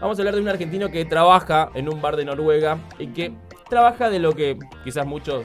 Vamos 0.00 0.18
a 0.18 0.22
hablar 0.22 0.34
de 0.34 0.40
un 0.40 0.48
argentino 0.48 0.90
que 0.90 1.04
trabaja 1.04 1.70
en 1.74 1.88
un 1.88 2.00
bar 2.00 2.16
de 2.16 2.24
Noruega 2.24 2.78
y 2.98 3.08
que 3.08 3.32
trabaja 3.68 4.10
de 4.10 4.18
lo 4.18 4.32
que 4.32 4.58
quizás 4.84 5.06
muchos 5.06 5.44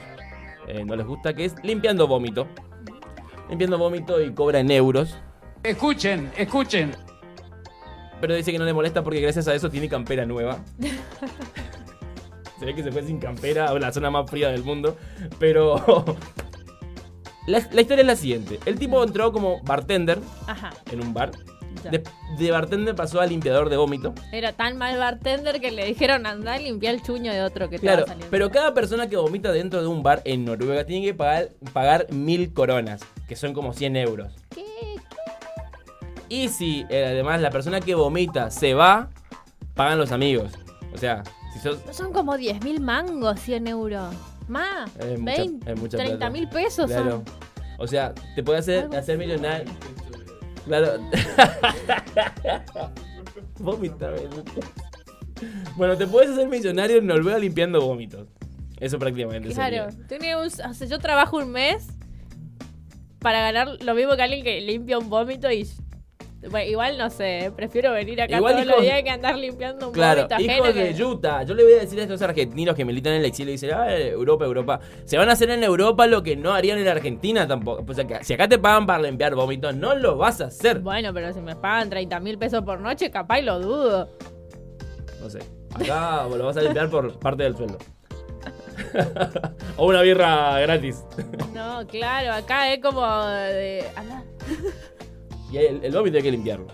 eh, 0.68 0.84
no 0.84 0.94
les 0.96 1.06
gusta, 1.06 1.34
que 1.34 1.46
es 1.46 1.54
limpiando 1.62 2.06
vómito. 2.06 2.46
Limpiando 3.48 3.78
vómito 3.78 4.22
y 4.22 4.32
cobra 4.32 4.60
en 4.60 4.70
euros. 4.70 5.18
Escuchen, 5.62 6.30
escuchen. 6.36 6.92
pero 8.20 8.34
dice 8.34 8.52
que 8.52 8.58
no 8.58 8.64
le 8.64 8.72
molesta 8.72 9.02
porque 9.02 9.20
gracias 9.20 9.48
a 9.48 9.54
eso 9.54 9.70
tiene 9.70 9.88
campera 9.88 10.24
nueva. 10.26 10.58
se 12.58 12.66
ve 12.66 12.74
que 12.74 12.82
se 12.82 12.92
fue 12.92 13.02
sin 13.02 13.18
campera 13.18 13.66
a 13.70 13.78
la 13.78 13.92
zona 13.92 14.10
más 14.10 14.30
fría 14.30 14.50
del 14.50 14.62
mundo. 14.62 14.96
Pero 15.38 16.04
la, 17.48 17.66
la 17.72 17.80
historia 17.80 18.02
es 18.02 18.06
la 18.06 18.16
siguiente. 18.16 18.60
El 18.66 18.78
tipo 18.78 19.02
entró 19.02 19.32
como 19.32 19.60
bartender 19.62 20.18
Ajá. 20.46 20.70
en 20.92 21.00
un 21.02 21.12
bar. 21.14 21.32
De, 21.90 22.02
de 22.38 22.50
bartender 22.50 22.94
pasó 22.96 23.20
a 23.20 23.26
limpiador 23.26 23.68
de 23.68 23.76
vómito. 23.76 24.12
Era 24.32 24.52
tan 24.52 24.78
mal 24.78 24.98
bartender 24.98 25.60
que 25.60 25.70
le 25.70 25.84
dijeron 25.84 26.26
anda 26.26 26.54
a 26.54 26.58
limpiar 26.58 26.94
el 26.94 27.02
chuño 27.02 27.32
de 27.32 27.42
otro 27.42 27.68
que 27.70 27.76
te 27.76 27.82
Claro, 27.82 28.02
saliendo. 28.04 28.26
pero 28.30 28.50
cada 28.50 28.74
persona 28.74 29.08
que 29.08 29.16
vomita 29.16 29.52
dentro 29.52 29.80
de 29.80 29.86
un 29.86 30.02
bar 30.02 30.20
en 30.24 30.44
Noruega 30.44 30.84
tiene 30.84 31.06
que 31.06 31.14
pagar, 31.14 31.50
pagar 31.72 32.06
mil 32.10 32.52
coronas, 32.52 33.02
que 33.28 33.36
son 33.36 33.52
como 33.54 33.72
100 33.72 33.96
euros. 33.96 34.32
¿Qué? 34.52 34.64
Y 36.28 36.48
si 36.48 36.84
eh, 36.90 37.06
además 37.06 37.40
la 37.40 37.50
persona 37.50 37.80
que 37.80 37.94
vomita 37.94 38.50
se 38.50 38.74
va, 38.74 39.08
pagan 39.74 39.98
los 39.98 40.10
amigos. 40.10 40.50
O 40.92 40.98
sea, 40.98 41.22
si 41.52 41.60
sos... 41.60 41.78
Son 41.92 42.12
como 42.12 42.34
10.000 42.34 42.80
mangos, 42.80 43.38
100 43.40 43.68
euros. 43.68 44.14
Más, 44.48 44.90
Es 44.96 45.18
mucha- 45.18 45.36
20, 45.42 45.72
es 45.72 45.78
mucha 45.80 45.96
30 45.98 46.16
plata. 46.16 46.30
mil 46.30 46.48
pesos 46.48 46.86
Claro. 46.86 47.10
son. 47.10 47.24
O 47.78 47.86
sea, 47.86 48.14
te 48.34 48.42
puede 48.42 48.58
hacer, 48.58 48.88
hacer 48.96 49.18
millonario. 49.18 49.70
Claro. 50.64 50.98
Vomitar. 53.60 54.14
Bueno, 55.76 55.96
te 55.96 56.06
puedes 56.06 56.30
hacer 56.30 56.48
millonario 56.48 56.98
en 56.98 57.06
Noruega 57.06 57.38
limpiando 57.38 57.80
vómitos. 57.80 58.26
Eso 58.80 58.98
prácticamente 58.98 59.50
Claro, 59.50 59.88
tiene 60.08 60.36
un- 60.36 60.46
o 60.46 60.74
sea, 60.74 60.86
yo 60.88 60.98
trabajo 60.98 61.36
un 61.38 61.50
mes 61.50 61.88
para 63.18 63.40
ganar 63.40 63.68
lo 63.82 63.94
mismo 63.94 64.14
que 64.16 64.22
alguien 64.22 64.44
que 64.44 64.60
limpia 64.60 64.98
un 64.98 65.10
vómito 65.10 65.50
y... 65.50 65.68
Bueno, 66.40 66.70
igual 66.70 66.96
no 66.98 67.10
sé, 67.10 67.52
prefiero 67.56 67.90
venir 67.92 68.20
acá 68.22 68.36
Igual 68.36 68.52
todos 68.54 68.64
hijos- 68.66 68.76
los 68.76 68.84
días 68.84 69.02
que 69.02 69.10
andar 69.10 69.36
limpiando 69.36 69.88
un 69.88 69.92
Claro, 69.92 70.28
hijos 70.38 70.68
que- 70.72 70.92
de 70.94 71.04
Utah. 71.04 71.42
Yo 71.42 71.52
le 71.54 71.64
voy 71.64 71.72
a 71.72 71.78
decir 71.80 71.98
a 71.98 72.02
estos 72.02 72.22
argentinos 72.22 72.76
que 72.76 72.84
militan 72.84 73.14
en 73.14 73.20
el 73.20 73.24
exilio 73.26 73.50
y 73.50 73.54
dicen, 73.54 73.72
ah, 73.74 73.92
Europa, 73.92 74.44
Europa. 74.44 74.78
Se 75.04 75.18
van 75.18 75.28
a 75.28 75.32
hacer 75.32 75.50
en 75.50 75.64
Europa 75.64 76.06
lo 76.06 76.22
que 76.22 76.36
no 76.36 76.54
harían 76.54 76.78
en 76.78 76.86
Argentina 76.86 77.46
tampoco. 77.48 77.84
O 77.88 77.92
sea, 77.94 78.06
que 78.06 78.22
si 78.22 78.34
acá 78.34 78.46
te 78.48 78.56
pagan 78.56 78.86
para 78.86 79.02
limpiar 79.02 79.34
vómitos, 79.34 79.74
no 79.74 79.96
lo 79.96 80.16
vas 80.16 80.40
a 80.40 80.44
hacer. 80.46 80.78
Bueno, 80.78 81.12
pero 81.12 81.32
si 81.34 81.40
me 81.40 81.56
pagan 81.56 81.90
30 81.90 82.20
mil 82.20 82.38
pesos 82.38 82.62
por 82.62 82.78
noche, 82.78 83.10
capaz 83.10 83.40
y 83.40 83.42
lo 83.42 83.58
dudo. 83.58 84.08
No 85.20 85.28
sé. 85.28 85.40
Acá 85.74 86.24
lo 86.36 86.46
vas 86.46 86.56
a 86.56 86.62
limpiar 86.62 86.88
por 86.88 87.18
parte 87.18 87.42
del 87.42 87.56
sueldo. 87.56 87.78
o 89.76 89.86
una 89.86 90.02
birra 90.02 90.60
gratis. 90.60 91.02
No, 91.52 91.84
claro, 91.88 92.32
acá 92.32 92.72
es 92.72 92.80
como 92.80 93.04
de... 93.26 93.84
Anda. 93.96 94.22
Y 95.50 95.56
el, 95.58 95.84
el 95.84 95.92
vómito 95.92 96.16
hay 96.16 96.22
que 96.22 96.30
limpiarlo. 96.30 96.66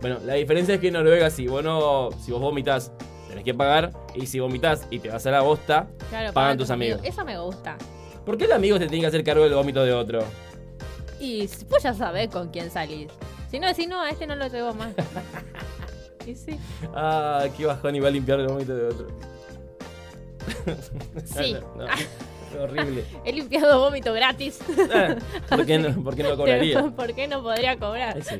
Bueno, 0.00 0.18
la 0.24 0.34
diferencia 0.34 0.74
es 0.74 0.80
que 0.80 0.88
en 0.88 0.94
Noruega, 0.94 1.28
si 1.30 1.46
vos 1.46 1.64
no, 1.64 2.10
si 2.24 2.30
vos 2.30 2.40
vomitas, 2.40 2.92
tenés 3.28 3.44
que 3.44 3.54
pagar. 3.54 3.92
Y 4.14 4.26
si 4.26 4.40
vomitas 4.40 4.86
y 4.90 4.98
te 4.98 5.08
vas 5.08 5.26
a 5.26 5.30
la 5.30 5.40
bosta, 5.40 5.88
Claro, 6.08 6.32
pagan 6.32 6.58
tus 6.58 6.70
amigos. 6.70 7.00
Eso 7.04 7.24
me 7.24 7.38
gusta. 7.38 7.76
¿por 8.24 8.36
qué 8.36 8.44
el 8.44 8.52
amigo 8.52 8.76
se 8.76 8.86
tiene 8.88 9.00
que 9.00 9.06
hacer 9.06 9.24
cargo 9.24 9.42
del 9.44 9.54
vómito 9.54 9.82
de 9.82 9.92
otro? 9.94 10.22
Y 11.18 11.48
pues 11.68 11.82
ya 11.82 11.94
sabés 11.94 12.28
con 12.28 12.50
quién 12.50 12.70
salís. 12.70 13.10
Si 13.50 13.58
no 13.58 13.66
decís, 13.66 13.88
no, 13.88 14.02
a 14.02 14.10
este 14.10 14.26
no 14.26 14.36
lo 14.36 14.46
llevo 14.48 14.74
más. 14.74 14.92
y 16.26 16.34
sí. 16.34 16.58
Ah, 16.94 17.46
qué 17.56 17.64
bajón 17.64 17.96
iba 17.96 18.08
a 18.08 18.10
limpiar 18.10 18.40
el 18.40 18.48
vómito 18.48 18.76
de 18.76 18.86
otro. 18.86 19.06
Sí. 21.24 21.56
No, 21.76 21.84
no, 21.84 21.86
horrible. 22.60 23.04
He 23.24 23.32
limpiado 23.32 23.80
vómito 23.80 24.12
gratis. 24.12 24.58
Ah, 24.92 25.16
¿Por 25.48 25.66
qué 25.66 25.78
no, 25.78 26.02
por 26.02 26.14
qué 26.14 26.22
no 26.22 26.36
cobraría? 26.36 26.82
¿Por 26.96 27.14
qué 27.14 27.28
no 27.28 27.42
podría 27.42 27.78
cobrar? 27.78 28.22
Sí. 28.22 28.38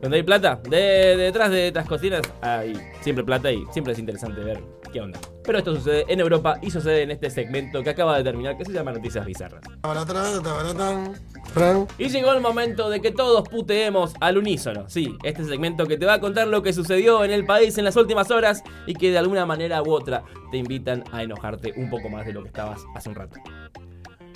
Donde 0.00 0.16
hay 0.18 0.22
plata, 0.22 0.60
de, 0.68 0.76
de 0.76 1.16
detrás 1.16 1.50
de 1.50 1.68
estas 1.68 1.86
cocinas, 1.86 2.22
hay 2.40 2.74
siempre 3.00 3.24
plata 3.24 3.50
y 3.50 3.64
siempre 3.72 3.92
es 3.92 3.98
interesante 3.98 4.40
ver 4.42 4.60
qué 4.92 5.00
onda. 5.00 5.18
Pero 5.44 5.58
esto 5.58 5.74
sucede 5.74 6.04
en 6.08 6.20
Europa 6.20 6.58
y 6.62 6.70
sucede 6.70 7.02
en 7.02 7.10
este 7.10 7.28
segmento 7.28 7.82
que 7.82 7.90
acaba 7.90 8.16
de 8.16 8.24
terminar, 8.24 8.56
que 8.56 8.64
se 8.64 8.72
llama 8.72 8.92
Noticias 8.92 9.26
Bizarras. 9.26 9.62
Y 11.98 12.08
llegó 12.08 12.32
el 12.32 12.40
momento 12.40 12.88
de 12.88 13.00
que 13.00 13.10
todos 13.10 13.48
puteemos 13.48 14.14
al 14.20 14.38
unísono. 14.38 14.88
Sí, 14.88 15.16
este 15.24 15.44
segmento 15.44 15.86
que 15.86 15.98
te 15.98 16.06
va 16.06 16.14
a 16.14 16.20
contar 16.20 16.46
lo 16.46 16.62
que 16.62 16.72
sucedió 16.72 17.24
en 17.24 17.32
el 17.32 17.44
país 17.44 17.76
en 17.78 17.84
las 17.84 17.96
últimas 17.96 18.30
horas 18.30 18.62
y 18.86 18.94
que 18.94 19.10
de 19.10 19.18
alguna 19.18 19.44
manera 19.44 19.82
u 19.82 19.90
otra 19.92 20.22
te 20.52 20.58
invitan 20.58 21.02
a 21.12 21.22
enojarte 21.22 21.72
un 21.76 21.90
poco 21.90 22.08
más 22.08 22.24
de 22.24 22.32
lo 22.32 22.42
que 22.42 22.48
estabas 22.48 22.80
hace 22.94 23.08
un 23.08 23.16
rato. 23.16 23.36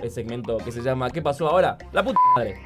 El 0.03 0.11
segmento 0.11 0.59
que 0.59 0.73
se 0.73 0.83
llama 0.83 1.09
¿Qué 1.11 1.23
pasó 1.23 1.49
ahora? 1.49 1.79
La 1.93 2.03
puta 2.03 2.19
madre. 2.35 2.61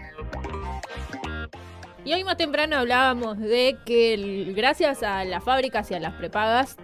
Y 2.04 2.14
hoy 2.14 2.24
más 2.24 2.38
temprano 2.38 2.76
hablábamos 2.76 3.38
de 3.38 3.76
que 3.84 4.14
el- 4.14 4.54
gracias 4.54 5.02
a 5.02 5.22
las 5.24 5.44
fábricas 5.44 5.90
y 5.90 5.94
a 5.94 6.00
las 6.00 6.14
prepagas, 6.14 6.76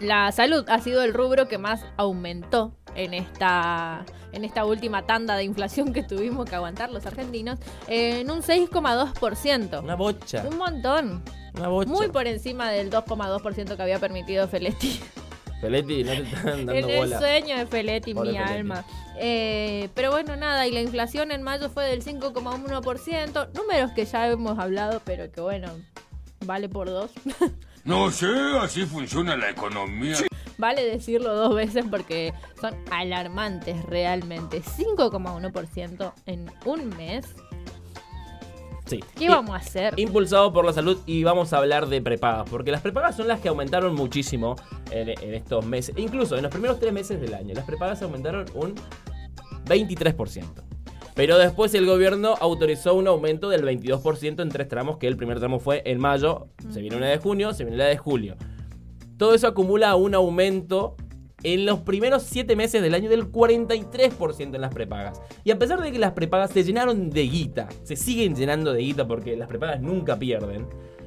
la 0.00 0.30
salud 0.32 0.64
ha 0.68 0.80
sido 0.80 1.02
el 1.02 1.14
rubro 1.14 1.48
que 1.48 1.58
más 1.58 1.84
aumentó 1.96 2.76
en 2.94 3.14
esta, 3.14 4.04
en 4.32 4.44
esta 4.44 4.64
última 4.64 5.06
tanda 5.06 5.36
de 5.36 5.44
inflación 5.44 5.92
que 5.92 6.02
tuvimos 6.02 6.48
que 6.48 6.54
aguantar 6.56 6.90
los 6.90 7.06
argentinos, 7.06 7.58
en 7.88 8.30
un 8.30 8.42
6,2%. 8.42 9.82
Una 9.82 9.94
bocha. 9.96 10.44
Un 10.48 10.58
montón. 10.58 11.22
Una 11.56 11.68
bocha. 11.68 11.90
Muy 11.90 12.08
por 12.08 12.26
encima 12.26 12.70
del 12.70 12.90
2,2% 12.90 13.76
que 13.76 13.82
había 13.82 13.98
permitido 13.98 14.48
Feletti. 14.48 15.00
Feletti, 15.60 16.04
no 16.04 16.12
te 16.12 16.22
están 16.22 16.44
dando 16.66 16.72
en 16.72 16.90
el 16.90 17.08
sueño 17.18 17.56
de 17.56 17.66
Feletti, 17.66 18.14
Pobre 18.14 18.32
mi 18.32 18.36
Feletti. 18.38 18.54
alma. 18.54 18.84
Eh, 19.16 19.88
pero 19.94 20.10
bueno, 20.10 20.36
nada, 20.36 20.66
y 20.66 20.72
la 20.72 20.80
inflación 20.80 21.30
en 21.30 21.42
mayo 21.42 21.70
fue 21.70 21.84
del 21.86 22.04
5,1%. 22.04 23.52
Números 23.54 23.92
que 23.92 24.04
ya 24.04 24.28
hemos 24.28 24.58
hablado, 24.58 25.00
pero 25.04 25.30
que 25.30 25.40
bueno, 25.40 25.68
vale 26.44 26.68
por 26.68 26.88
dos. 26.88 27.10
No 27.84 28.10
sé, 28.10 28.26
así 28.60 28.86
funciona 28.86 29.36
la 29.36 29.50
economía. 29.50 30.16
vale 30.56 30.84
decirlo 30.84 31.34
dos 31.34 31.54
veces 31.54 31.84
porque 31.90 32.32
son 32.60 32.74
alarmantes 32.90 33.82
realmente. 33.84 34.62
5,1% 34.62 36.12
en 36.26 36.50
un 36.64 36.88
mes. 36.96 37.26
Sí. 38.86 39.00
¿Qué 39.16 39.24
Y- 39.24 39.28
vamos 39.28 39.50
a 39.54 39.56
hacer? 39.56 39.94
Impulsado 39.98 40.52
por 40.52 40.64
la 40.64 40.72
salud 40.72 40.98
y 41.06 41.24
vamos 41.24 41.52
a 41.52 41.58
hablar 41.58 41.86
de 41.88 42.00
prepagas, 42.02 42.48
porque 42.50 42.70
las 42.70 42.82
prepagas 42.82 43.16
son 43.16 43.28
las 43.28 43.40
que 43.40 43.48
aumentaron 43.48 43.94
muchísimo 43.94 44.56
en, 44.90 45.08
en 45.08 45.34
estos 45.34 45.64
meses, 45.64 45.94
incluso 45.98 46.36
en 46.36 46.42
los 46.42 46.50
primeros 46.52 46.78
tres 46.78 46.92
meses 46.92 47.20
del 47.20 47.34
año. 47.34 47.54
Las 47.54 47.64
prepagas 47.64 48.02
aumentaron 48.02 48.44
un 48.54 48.74
23%. 49.66 50.44
Pero 51.14 51.38
después 51.38 51.72
el 51.74 51.86
gobierno 51.86 52.34
autorizó 52.40 52.94
un 52.94 53.06
aumento 53.06 53.48
del 53.48 53.62
22% 53.64 54.42
en 54.42 54.48
tres 54.48 54.68
tramos, 54.68 54.98
que 54.98 55.06
el 55.06 55.16
primer 55.16 55.38
tramo 55.38 55.60
fue 55.60 55.82
en 55.84 56.00
mayo, 56.00 56.48
se 56.70 56.80
viene 56.80 56.96
una 56.96 57.08
de 57.08 57.18
junio, 57.18 57.54
se 57.54 57.64
viene 57.64 57.76
la 57.78 57.86
de 57.86 57.96
julio. 57.96 58.36
Todo 59.16 59.34
eso 59.34 59.46
acumula 59.46 59.94
un 59.94 60.14
aumento 60.14 60.96
en 61.44 61.66
los 61.66 61.80
primeros 61.80 62.22
7 62.24 62.56
meses 62.56 62.82
del 62.82 62.94
año 62.94 63.08
del 63.08 63.30
43% 63.30 64.54
en 64.54 64.60
las 64.60 64.74
prepagas. 64.74 65.20
Y 65.44 65.50
a 65.52 65.58
pesar 65.58 65.80
de 65.80 65.92
que 65.92 65.98
las 65.98 66.12
prepagas 66.12 66.50
se 66.50 66.64
llenaron 66.64 67.10
de 67.10 67.22
guita, 67.22 67.68
se 67.84 67.96
siguen 67.96 68.34
llenando 68.34 68.72
de 68.72 68.80
guita 68.80 69.06
porque 69.06 69.36
las 69.36 69.46
prepagas 69.46 69.80
nunca 69.80 70.18
pierden. 70.18 70.66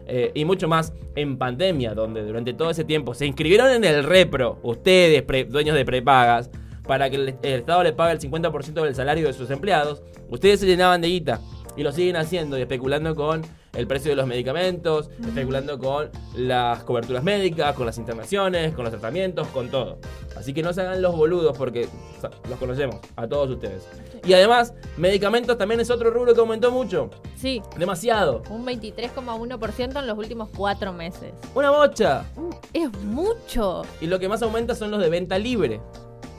eh, 0.09 0.31
y 0.33 0.45
mucho 0.45 0.69
más 0.69 0.93
en 1.15 1.37
pandemia, 1.37 1.93
donde 1.93 2.23
durante 2.23 2.53
todo 2.53 2.69
ese 2.69 2.85
tiempo 2.85 3.13
se 3.13 3.25
inscribieron 3.25 3.69
en 3.71 3.83
el 3.83 4.05
repro, 4.05 4.57
ustedes, 4.63 5.25
dueños 5.49 5.75
de 5.75 5.83
prepagas, 5.83 6.49
para 6.88 7.10
que 7.10 7.15
el, 7.17 7.29
el 7.41 7.60
Estado 7.60 7.84
le 7.84 7.94
pague 7.94 8.13
el 8.13 8.20
50% 8.20 8.82
del 8.84 8.96
salario 8.96 9.27
de 9.27 9.34
sus 9.34 9.50
empleados. 9.51 10.01
Ustedes 10.29 10.60
se 10.60 10.65
llenaban 10.65 11.01
de 11.01 11.10
guita 11.10 11.39
y 11.75 11.84
lo 11.84 11.91
siguen 11.91 12.15
haciendo 12.15 12.58
y 12.58 12.62
especulando 12.62 13.15
con 13.15 13.41
el 13.74 13.86
precio 13.86 14.10
de 14.10 14.15
los 14.15 14.25
medicamentos, 14.25 15.12
especulando 15.24 15.77
con 15.77 16.10
las 16.36 16.84
coberturas 16.84 17.24
médicas, 17.24 17.75
con 17.75 17.86
las 17.86 18.00
internaciones, 18.00 18.74
con 18.74 18.84
los 18.84 18.91
tratamientos, 18.91 19.48
con 19.50 19.70
todo. 19.70 20.00
Así 20.36 20.51
que 20.51 20.63
no 20.63 20.74
se 20.74 20.82
hagan 20.82 21.00
los 21.03 21.15
boludos 21.15 21.56
porque 21.56 21.88
los 22.50 22.58
conocemos 22.58 22.96
a 23.15 23.27
todos 23.27 23.51
ustedes. 23.51 23.88
Y 24.25 24.34
además, 24.34 24.74
medicamentos 24.98 25.60
también 25.60 25.79
es 25.79 25.91
otro 25.91 26.10
rubro 26.10 26.34
que 26.34 26.39
aumentó 26.39 26.72
mucho. 26.72 27.12
Sí, 27.36 27.62
Demasiado. 27.77 28.41
un 28.50 28.65
23,1% 28.65 30.00
en 30.00 30.08
los 30.08 30.17
últimos 30.17 30.50
cuatro 30.56 30.91
meses. 30.91 31.32
Una 31.53 31.70
bocha. 31.70 32.25
Mm, 32.36 32.50
Es 32.74 32.91
mucho. 33.03 33.84
Y 34.01 34.08
lo 34.08 34.17
que 34.17 34.27
más 34.27 34.41
aumenta 34.41 34.74
son 34.74 34.89
los 34.89 35.00
de 35.00 35.10
venta 35.10 35.38
libre. 35.38 35.79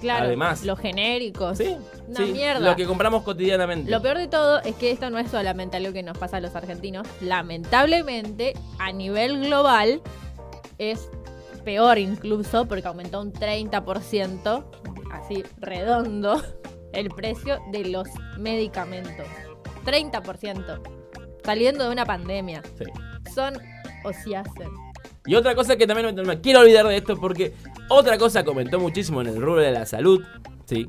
Claro, 0.00 0.26
Además. 0.26 0.64
los 0.64 0.78
genéricos. 0.78 1.58
¿Sí? 1.58 1.76
Una 2.06 2.16
sí, 2.16 2.32
mierda. 2.32 2.60
Lo 2.60 2.76
que 2.76 2.86
compramos 2.86 3.22
cotidianamente. 3.22 3.90
Lo 3.90 4.00
peor 4.00 4.18
de 4.18 4.28
todo 4.28 4.60
es 4.60 4.74
que 4.76 4.90
esto 4.90 5.10
no 5.10 5.18
es 5.18 5.30
solamente 5.30 5.76
algo 5.76 5.92
que 5.92 6.02
nos 6.02 6.16
pasa 6.16 6.36
a 6.36 6.40
los 6.40 6.54
argentinos. 6.54 7.06
Lamentablemente, 7.20 8.54
a 8.78 8.92
nivel 8.92 9.44
global, 9.46 10.00
es 10.78 11.08
peor 11.64 11.98
incluso 11.98 12.66
porque 12.66 12.86
aumentó 12.86 13.20
un 13.20 13.32
30%, 13.32 14.64
así 15.12 15.44
redondo, 15.58 16.42
el 16.92 17.10
precio 17.10 17.58
de 17.72 17.84
los 17.86 18.08
medicamentos. 18.38 19.26
30%. 19.84 20.80
Saliendo 21.44 21.84
de 21.84 21.90
una 21.90 22.04
pandemia. 22.04 22.62
Sí. 22.76 22.84
Son 23.34 23.54
o 24.04 24.12
si 24.12 24.34
hacen. 24.34 24.70
Y 25.26 25.34
otra 25.34 25.54
cosa 25.54 25.76
que 25.76 25.86
también 25.86 26.14
me 26.26 26.40
quiero 26.40 26.60
olvidar 26.60 26.86
de 26.86 26.96
esto 26.96 27.16
porque 27.18 27.52
otra 27.88 28.18
cosa 28.18 28.42
que 28.42 28.48
aumentó 28.50 28.78
muchísimo 28.78 29.20
en 29.20 29.28
el 29.28 29.40
rubro 29.40 29.60
de 29.62 29.72
la 29.72 29.86
salud, 29.86 30.22
¿sí? 30.64 30.88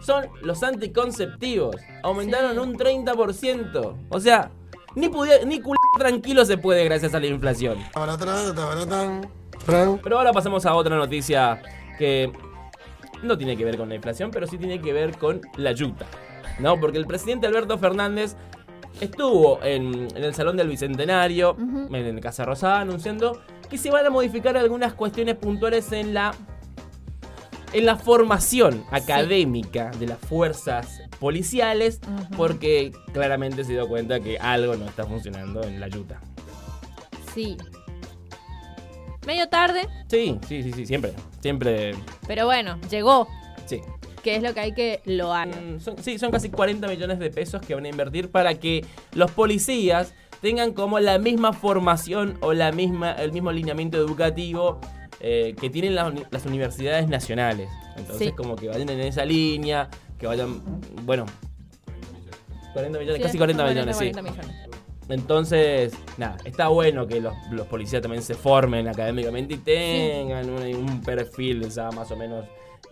Son 0.00 0.24
los 0.42 0.62
anticonceptivos. 0.62 1.76
Aumentaron 2.02 2.52
Sí. 2.52 2.58
un 2.58 2.76
30%. 2.76 3.96
O 4.10 4.20
sea, 4.20 4.50
ni, 4.94 5.08
pudi- 5.08 5.44
ni 5.46 5.60
cul 5.60 5.76
tranquilo 5.98 6.44
se 6.44 6.58
puede 6.58 6.84
gracias 6.84 7.14
a 7.14 7.20
la 7.20 7.26
inflación. 7.26 7.78
Pero 10.02 10.18
ahora 10.18 10.32
pasamos 10.32 10.64
a 10.66 10.74
otra 10.74 10.96
noticia 10.96 11.60
que 11.98 12.30
no 13.22 13.36
tiene 13.38 13.56
que 13.56 13.64
ver 13.64 13.76
con 13.76 13.88
la 13.88 13.94
inflación, 13.94 14.30
pero 14.30 14.46
sí 14.46 14.58
tiene 14.58 14.80
que 14.80 14.92
ver 14.92 15.16
con 15.18 15.40
la 15.56 15.72
yuta. 15.72 16.06
¿No? 16.60 16.78
Porque 16.78 16.98
el 16.98 17.06
presidente 17.06 17.46
Alberto 17.46 17.76
Fernández 17.78 18.36
estuvo 19.00 19.62
en, 19.62 20.08
en 20.14 20.24
el 20.24 20.34
Salón 20.34 20.56
del 20.56 20.68
Bicentenario, 20.68 21.56
en 21.90 22.20
Casa 22.20 22.44
Rosada, 22.44 22.80
anunciando 22.80 23.40
que 23.68 23.78
se 23.78 23.90
van 23.90 24.06
a 24.06 24.10
modificar 24.10 24.56
algunas 24.56 24.92
cuestiones 24.94 25.36
puntuales 25.36 25.90
en 25.92 26.14
la 26.14 26.34
en 27.72 27.84
la 27.84 27.96
formación 27.96 28.84
académica 28.90 29.90
de 29.98 30.06
las 30.06 30.18
fuerzas 30.18 31.02
policiales, 31.18 32.00
porque 32.36 32.92
claramente 33.12 33.64
se 33.64 33.72
dio 33.72 33.86
cuenta 33.88 34.20
que 34.20 34.38
algo 34.38 34.76
no 34.76 34.86
está 34.86 35.04
funcionando 35.04 35.62
en 35.64 35.80
la 35.80 35.88
yuta. 35.88 36.20
Sí. 37.34 37.56
Medio 39.26 39.48
tarde, 39.48 39.88
Sí, 40.08 40.38
sí, 40.46 40.62
sí, 40.62 40.72
sí, 40.72 40.86
siempre, 40.86 41.12
siempre, 41.42 41.94
pero 42.26 42.46
bueno, 42.46 42.78
llegó. 42.90 43.28
sí. 43.66 43.80
Que 44.22 44.36
es 44.36 44.42
lo 44.42 44.54
que 44.54 44.60
hay 44.60 44.72
que 44.72 45.02
loar. 45.04 45.46
Mm, 45.48 45.78
son- 45.80 45.98
sí, 46.02 46.18
son 46.18 46.32
casi 46.32 46.48
40 46.50 46.88
millones 46.88 47.18
de 47.20 47.30
pesos 47.30 47.60
que 47.62 47.74
van 47.76 47.84
a 47.84 47.88
invertir 47.88 48.28
para 48.30 48.54
que 48.54 48.84
los 49.12 49.30
policías 49.30 50.14
tengan 50.46 50.74
como 50.74 51.00
la 51.00 51.18
misma 51.18 51.52
formación 51.52 52.38
o 52.40 52.52
la 52.52 52.70
misma, 52.70 53.10
el 53.14 53.32
mismo 53.32 53.50
lineamiento 53.50 53.98
educativo 53.98 54.78
eh, 55.18 55.56
que 55.60 55.70
tienen 55.70 55.96
las, 55.96 56.06
uni- 56.12 56.22
las 56.30 56.46
universidades 56.46 57.08
nacionales. 57.08 57.68
Entonces, 57.96 58.28
Sí. 58.28 58.32
como 58.32 58.54
que 58.54 58.68
vayan 58.68 58.88
en 58.90 59.00
esa 59.00 59.24
línea, 59.24 59.88
que 60.16 60.28
vayan, 60.28 60.62
bueno, 61.02 61.26
40 62.74 62.96
millones, 63.00 63.16
Sí, 63.16 63.22
casi 63.24 63.38
son 63.38 63.46
40 63.46 63.64
millones, 63.66 63.96
sí. 63.96 64.12
40 64.12 64.22
millones. 64.22 64.56
Entonces, 65.08 65.94
nada, 66.16 66.36
está 66.44 66.68
bueno 66.68 67.08
que 67.08 67.20
los, 67.20 67.34
los 67.50 67.66
policías 67.66 68.00
también 68.02 68.22
se 68.22 68.34
formen 68.34 68.86
académicamente 68.86 69.54
y 69.54 69.58
tengan 69.58 70.48
un, 70.48 70.62
un 70.76 71.00
perfil 71.00 71.68
ya 71.68 71.90
más 71.90 72.08
o 72.12 72.16
menos 72.16 72.44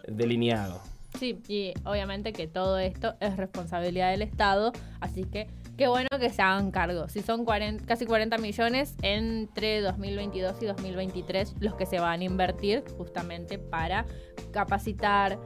delineado. 0.09 0.81
Sí, 1.21 1.39
y 1.47 1.73
obviamente 1.85 2.33
que 2.33 2.49
todo 2.49 2.81
esto 2.81 3.15
es 3.21 3.37
responsabilidad 3.37 4.11
del 4.11 4.23
Estado, 4.23 4.73
así 5.01 5.23
que 5.23 5.47
qué 5.77 5.89
bueno 5.89 6.09
que 6.19 6.31
se 6.31 6.43
hagan 6.43 6.71
cargo. 6.71 7.09
Si 7.09 7.23
son 7.23 7.45
40 7.45 7.85
casi 7.87 8.07
40 8.07 8.39
millones 8.39 8.95
entre 9.03 9.81
2022 9.81 10.63
y 10.63 10.67
2023 10.67 11.55
los 11.61 11.75
que 11.75 11.87
se 11.87 11.99
van 11.99 12.21
a 12.21 12.25
invertir 12.25 12.85
justamente 12.97 13.59
para 13.59 14.07
capacitar, 14.53 15.39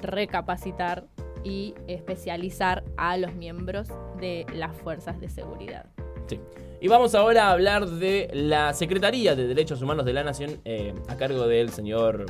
recapacitar 0.00 1.06
y 1.44 1.74
especializar 1.86 2.84
a 2.96 3.16
los 3.16 3.34
miembros 3.34 3.88
de 4.18 4.46
las 4.54 4.74
fuerzas 4.76 5.20
de 5.20 5.28
seguridad. 5.28 5.86
Sí. 6.26 6.40
Y 6.80 6.88
vamos 6.88 7.14
ahora 7.14 7.48
a 7.48 7.52
hablar 7.52 7.86
de 7.86 8.30
la 8.32 8.72
Secretaría 8.72 9.34
de 9.34 9.46
Derechos 9.46 9.82
Humanos 9.82 10.06
de 10.06 10.12
la 10.12 10.24
Nación 10.24 10.60
eh, 10.64 10.94
a 11.08 11.16
cargo 11.16 11.46
del 11.46 11.70
señor 11.70 12.26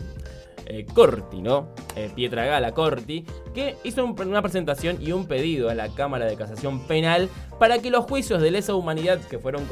eh, 0.66 0.86
Corti, 0.92 1.42
¿no? 1.42 1.68
Eh, 1.96 2.10
Pietragala 2.14 2.72
Corti, 2.72 3.24
que 3.54 3.76
hizo 3.84 4.04
un- 4.04 4.18
una 4.28 4.42
presentación 4.42 4.96
y 5.00 5.12
un 5.12 5.26
pedido 5.26 5.68
a 5.70 5.74
la 5.74 5.88
Cámara 5.88 6.24
de 6.26 6.36
Casación 6.36 6.86
Penal 6.86 7.28
para 7.58 7.78
que 7.80 7.90
los 7.90 8.04
juicios 8.04 8.40
de 8.42 8.50
lesa 8.50 8.74
humanidad 8.74 9.20
que 9.20 9.38
fueron 9.38 9.62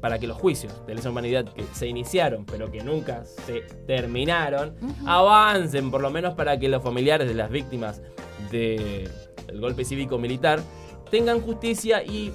para 0.00 0.18
que 0.18 0.26
los 0.26 0.36
juicios 0.36 0.72
de 0.86 0.94
lesa 0.94 1.08
humanidad 1.10 1.46
que 1.54 1.62
se 1.72 1.86
iniciaron 1.86 2.44
pero 2.44 2.70
que 2.70 2.82
nunca 2.82 3.24
se 3.24 3.62
terminaron 3.86 4.74
avancen 5.06 5.90
por 5.90 6.02
lo 6.02 6.10
menos 6.10 6.34
para 6.34 6.58
que 6.58 6.68
los 6.68 6.82
familiares 6.82 7.26
de 7.28 7.34
las 7.34 7.50
víctimas 7.50 8.02
de- 8.50 9.08
del 9.46 9.60
golpe 9.60 9.84
cívico 9.84 10.18
militar 10.18 10.60
tengan 11.10 11.40
justicia 11.40 12.02
y 12.02 12.32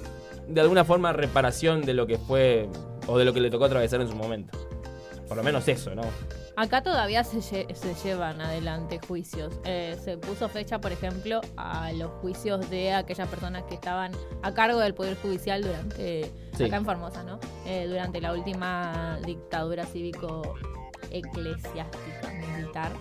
de 0.47 0.61
alguna 0.61 0.83
forma 0.85 1.13
reparación 1.13 1.81
de 1.81 1.93
lo 1.93 2.07
que 2.07 2.17
fue 2.17 2.67
o 3.07 3.17
de 3.19 3.25
lo 3.25 3.33
que 3.33 3.41
le 3.41 3.49
tocó 3.51 3.65
atravesar 3.65 4.01
en 4.01 4.07
su 4.07 4.15
momento. 4.15 4.57
Por 5.27 5.37
lo 5.37 5.43
menos 5.43 5.67
eso, 5.67 5.93
¿no? 5.93 6.01
Acá 6.59 6.83
todavía 6.83 7.23
se, 7.23 7.37
lle- 7.37 7.73
se 7.73 7.93
llevan 8.03 8.41
adelante 8.41 8.99
juicios. 9.07 9.57
Eh, 9.63 9.97
se 10.03 10.17
puso 10.17 10.49
fecha, 10.49 10.81
por 10.81 10.91
ejemplo, 10.91 11.39
a 11.55 11.93
los 11.93 12.11
juicios 12.19 12.69
de 12.69 12.91
aquellas 12.93 13.29
personas 13.29 13.63
que 13.63 13.75
estaban 13.75 14.11
a 14.43 14.53
cargo 14.53 14.79
del 14.79 14.93
Poder 14.93 15.15
Judicial 15.21 15.61
durante, 15.61 16.29
Sí. 16.57 16.65
acá 16.65 16.75
en 16.75 16.83
Formosa, 16.83 17.23
¿no? 17.23 17.39
Eh, 17.65 17.85
durante 17.87 18.19
la 18.19 18.33
última 18.33 19.17
dictadura 19.25 19.85
cívico-eclesiástica 19.85 22.29
militar, 22.57 22.91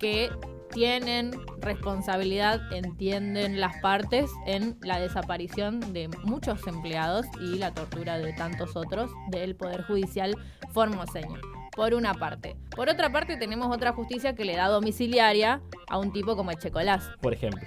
que 0.00 0.32
tienen 0.72 1.30
responsabilidad, 1.60 2.60
entienden 2.72 3.60
las 3.60 3.80
partes, 3.80 4.28
en 4.46 4.76
la 4.82 4.98
desaparición 4.98 5.92
de 5.92 6.08
muchos 6.24 6.66
empleados 6.66 7.26
y 7.40 7.58
la 7.58 7.72
tortura 7.72 8.18
de 8.18 8.32
tantos 8.32 8.74
otros 8.74 9.08
del 9.28 9.54
Poder 9.54 9.84
Judicial 9.84 10.34
formoseño. 10.72 11.38
Por 11.78 11.94
una 11.94 12.12
parte. 12.12 12.56
Por 12.74 12.88
otra 12.88 13.12
parte, 13.12 13.36
tenemos 13.36 13.72
otra 13.72 13.92
justicia 13.92 14.34
que 14.34 14.44
le 14.44 14.56
da 14.56 14.66
domiciliaria 14.66 15.60
a 15.88 15.96
un 15.96 16.12
tipo 16.12 16.34
como 16.34 16.50
Echecolás. 16.50 17.08
Por 17.20 17.32
ejemplo. 17.32 17.60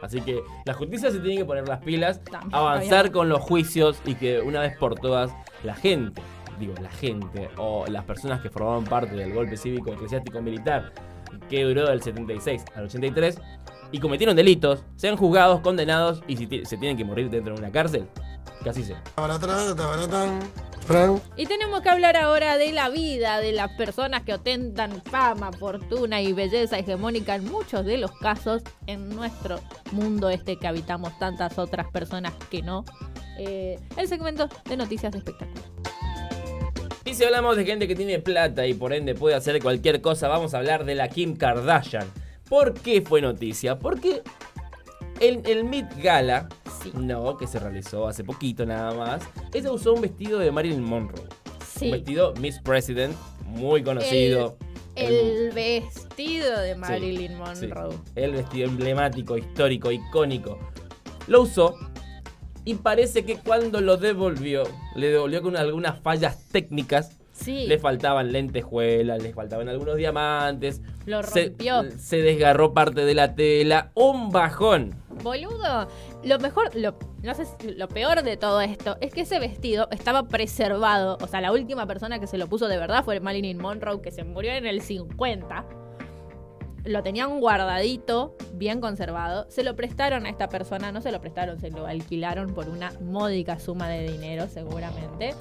Así 0.00 0.22
que 0.22 0.40
la 0.64 0.72
justicia 0.72 1.10
se 1.10 1.18
tiene 1.18 1.36
que 1.36 1.44
poner 1.44 1.68
las 1.68 1.80
pilas, 1.82 2.24
También, 2.24 2.54
avanzar 2.54 2.86
obviamente. 2.86 3.12
con 3.12 3.28
los 3.28 3.42
juicios 3.42 4.00
y 4.06 4.14
que 4.14 4.40
una 4.40 4.60
vez 4.60 4.74
por 4.78 4.94
todas 4.98 5.32
la 5.64 5.74
gente, 5.74 6.22
digo 6.58 6.72
la 6.80 6.88
gente 6.92 7.50
o 7.58 7.84
las 7.88 8.04
personas 8.04 8.40
que 8.40 8.48
formaban 8.48 8.84
parte 8.84 9.14
del 9.14 9.34
golpe 9.34 9.58
cívico 9.58 9.92
eclesiástico 9.92 10.40
militar 10.40 10.90
que 11.50 11.62
duró 11.64 11.90
del 11.90 12.00
76 12.00 12.64
al 12.74 12.84
83 12.84 13.38
y 13.90 14.00
cometieron 14.00 14.34
delitos, 14.34 14.82
sean 14.96 15.18
juzgados, 15.18 15.60
condenados 15.60 16.22
y 16.26 16.38
si 16.38 16.46
se 16.64 16.78
tienen 16.78 16.96
que 16.96 17.04
morir 17.04 17.28
dentro 17.28 17.52
de 17.52 17.60
una 17.60 17.70
cárcel, 17.70 18.08
que 18.62 18.70
así 18.70 18.84
sea. 18.84 19.02
Y 21.36 21.46
tenemos 21.46 21.80
que 21.80 21.88
hablar 21.88 22.16
ahora 22.16 22.58
de 22.58 22.72
la 22.72 22.88
vida 22.88 23.40
de 23.40 23.52
las 23.52 23.70
personas 23.72 24.22
que 24.22 24.34
ostentan 24.34 25.02
fama, 25.02 25.52
fortuna 25.52 26.20
y 26.20 26.32
belleza 26.32 26.78
hegemónica 26.78 27.36
en 27.36 27.44
muchos 27.44 27.84
de 27.86 27.98
los 27.98 28.10
casos 28.18 28.62
en 28.86 29.08
nuestro 29.10 29.60
mundo 29.92 30.28
este 30.28 30.56
que 30.56 30.66
habitamos 30.66 31.16
tantas 31.18 31.58
otras 31.58 31.86
personas 31.88 32.32
que 32.50 32.62
no. 32.62 32.84
Eh, 33.38 33.78
el 33.96 34.08
segmento 34.08 34.48
de 34.64 34.76
noticias 34.76 35.12
de 35.12 35.18
espectáculo. 35.18 35.62
Y 37.04 37.14
si 37.14 37.24
hablamos 37.24 37.56
de 37.56 37.64
gente 37.64 37.88
que 37.88 37.96
tiene 37.96 38.18
plata 38.18 38.66
y 38.66 38.74
por 38.74 38.92
ende 38.92 39.14
puede 39.14 39.34
hacer 39.34 39.60
cualquier 39.62 40.00
cosa, 40.00 40.28
vamos 40.28 40.54
a 40.54 40.58
hablar 40.58 40.84
de 40.84 40.94
la 40.94 41.08
Kim 41.08 41.36
Kardashian. 41.36 42.06
¿Por 42.48 42.74
qué 42.74 43.02
fue 43.02 43.20
noticia? 43.20 43.78
Porque 43.78 44.22
el, 45.20 45.42
el 45.46 45.64
Met 45.64 45.86
Gala, 46.02 46.48
Sí. 46.82 46.92
no, 46.94 47.36
que 47.36 47.46
se 47.46 47.58
realizó 47.58 48.06
hace 48.08 48.24
poquito 48.24 48.64
nada 48.66 48.92
más, 48.94 49.22
ella 49.52 49.70
usó 49.72 49.92
un 49.94 50.00
vestido 50.00 50.38
de 50.38 50.50
Marilyn 50.50 50.82
Monroe. 50.82 51.22
Sí. 51.66 51.86
Un 51.86 51.90
vestido 51.92 52.34
Miss 52.40 52.58
President, 52.60 53.14
muy 53.46 53.82
conocido. 53.82 54.56
El 54.94 55.50
vestido 55.54 56.60
de 56.60 56.74
Marilyn 56.74 57.32
Sí, 57.54 57.66
Monroe. 57.66 57.96
el 58.14 58.32
vestido 58.32 58.68
emblemático, 58.68 59.38
histórico, 59.38 59.90
icónico. 59.90 60.58
Lo 61.28 61.42
usó 61.42 61.74
y 62.64 62.74
parece 62.74 63.24
que 63.24 63.36
cuando 63.36 63.80
lo 63.80 63.96
devolvió, 63.96 64.64
le 64.94 65.08
devolvió 65.08 65.40
con 65.42 65.56
algunas 65.56 66.00
fallas 66.02 66.46
técnicas 66.52 67.16
Sí. 67.32 67.66
Le 67.66 67.78
faltaban 67.78 68.30
lentejuelas, 68.30 69.22
le 69.22 69.32
faltaban 69.32 69.68
algunos 69.68 69.96
diamantes. 69.96 70.82
Lo 71.06 71.22
se- 71.22 71.46
rompió. 71.46 71.90
Se, 71.96 72.18
desgarró 72.18 72.74
parte 72.74 73.04
de 73.04 73.14
la 73.14 73.34
tela. 73.34 73.90
Un 73.94 74.30
bajón. 74.30 74.94
Boludo, 75.22 75.88
lo 76.24 76.38
mejor, 76.38 76.74
lo, 76.76 76.94
no 77.22 77.34
sé, 77.34 77.44
lo 77.76 77.88
peor 77.88 78.22
de 78.22 78.36
todo 78.36 78.60
esto 78.60 78.96
es 79.00 79.12
que 79.12 79.22
ese 79.22 79.38
vestido 79.38 79.88
estaba 79.90 80.28
preservado. 80.28 81.16
O 81.22 81.26
sea, 81.26 81.40
la 81.40 81.52
última 81.52 81.86
persona 81.86 82.18
que 82.20 82.26
se 82.26 82.38
lo 82.38 82.48
puso 82.48 82.68
de 82.68 82.76
verdad 82.76 83.02
fue 83.04 83.18
Marilyn 83.18 83.58
Monroe, 83.58 84.02
que 84.02 84.10
se 84.10 84.24
murió 84.24 84.52
en 84.52 84.66
el 84.66 84.82
50. 84.82 85.64
Lo 86.84 87.02
tenían 87.02 87.38
guardadito, 87.38 88.36
bien 88.54 88.80
conservado. 88.80 89.46
Se 89.48 89.62
lo 89.62 89.76
prestaron 89.76 90.26
a 90.26 90.30
esta 90.30 90.48
persona, 90.48 90.90
no 90.90 91.00
se 91.00 91.12
lo 91.12 91.20
prestaron, 91.20 91.60
se 91.60 91.70
lo 91.70 91.86
alquilaron 91.86 92.52
por 92.54 92.68
una 92.68 92.92
módica 93.00 93.58
suma 93.60 93.88
de 93.88 94.10
dinero, 94.10 94.48
seguramente. 94.48 95.34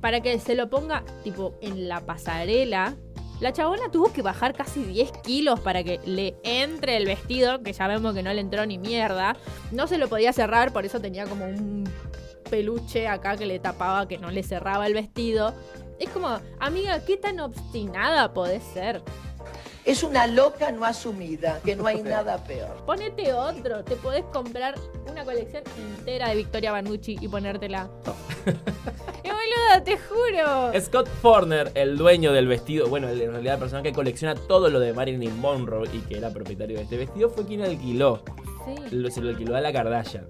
Para 0.00 0.20
que 0.20 0.38
se 0.38 0.54
lo 0.54 0.70
ponga, 0.70 1.04
tipo, 1.24 1.54
en 1.60 1.88
la 1.88 2.00
pasarela. 2.00 2.96
La 3.40 3.52
chabona 3.52 3.90
tuvo 3.90 4.12
que 4.12 4.20
bajar 4.20 4.52
casi 4.52 4.82
10 4.82 5.12
kilos 5.22 5.60
para 5.60 5.84
que 5.84 6.00
le 6.04 6.36
entre 6.42 6.96
el 6.96 7.06
vestido, 7.06 7.62
que 7.62 7.72
ya 7.72 7.86
vemos 7.86 8.12
que 8.14 8.22
no 8.22 8.32
le 8.32 8.40
entró 8.40 8.66
ni 8.66 8.78
mierda. 8.78 9.36
No 9.70 9.86
se 9.86 9.96
lo 9.96 10.08
podía 10.08 10.32
cerrar, 10.32 10.72
por 10.72 10.84
eso 10.84 11.00
tenía 11.00 11.24
como 11.26 11.44
un 11.44 11.88
peluche 12.50 13.06
acá 13.06 13.36
que 13.36 13.46
le 13.46 13.60
tapaba, 13.60 14.08
que 14.08 14.18
no 14.18 14.30
le 14.30 14.42
cerraba 14.42 14.86
el 14.86 14.94
vestido. 14.94 15.54
Es 16.00 16.08
como, 16.10 16.40
amiga, 16.58 17.04
¿qué 17.04 17.16
tan 17.16 17.38
obstinada 17.40 18.32
podés 18.32 18.62
ser? 18.62 19.02
Es 19.84 20.02
una 20.02 20.26
loca 20.26 20.70
no 20.72 20.84
asumida, 20.84 21.60
que 21.64 21.76
no 21.76 21.86
hay 21.86 22.02
nada 22.02 22.42
peor. 22.44 22.84
Ponete 22.84 23.32
otro, 23.32 23.84
te 23.84 23.96
podés 23.96 24.24
comprar 24.32 24.74
una 25.10 25.24
colección 25.24 25.62
entera 25.76 26.28
de 26.28 26.36
Victoria 26.36 26.72
Banucci 26.72 27.16
y 27.20 27.28
ponértela. 27.28 27.88
¡Qué 29.48 29.54
boluda, 29.76 29.84
te 29.84 29.98
juro! 29.98 30.80
Scott 30.80 31.08
Forner, 31.20 31.70
el 31.74 31.96
dueño 31.96 32.32
del 32.32 32.46
vestido, 32.46 32.88
bueno, 32.88 33.08
en 33.08 33.30
realidad 33.30 33.54
la 33.54 33.58
persona 33.58 33.82
que 33.82 33.92
colecciona 33.92 34.34
todo 34.34 34.68
lo 34.70 34.80
de 34.80 34.92
Marilyn 34.92 35.38
Monroe 35.40 35.88
y 35.92 35.98
que 36.00 36.18
era 36.18 36.30
propietario 36.30 36.76
de 36.76 36.82
este 36.84 36.96
vestido, 36.96 37.30
fue 37.30 37.46
quien 37.46 37.62
alquiló. 37.62 38.22
Sí. 38.64 38.96
Lo- 38.96 39.10
Se 39.10 39.20
lo 39.20 39.30
alquiló 39.30 39.56
a 39.56 39.60
la 39.60 39.72
Kardashian. 39.72 40.26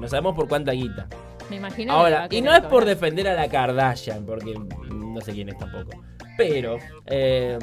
No 0.00 0.08
sabemos 0.08 0.34
por 0.34 0.48
cuánta 0.48 0.72
guita. 0.72 1.06
Me 1.50 1.56
imagino. 1.56 1.92
que 1.92 1.98
Ahora, 1.98 2.22
a 2.24 2.34
y 2.34 2.40
no 2.40 2.54
es 2.54 2.62
por 2.62 2.84
defender 2.84 3.28
a 3.28 3.34
la 3.34 3.48
Kardashian, 3.48 4.24
porque 4.24 4.54
no 4.90 5.20
sé 5.20 5.32
quién 5.32 5.50
es 5.50 5.58
tampoco. 5.58 5.90
Pero, 6.38 6.78
eh, 7.06 7.58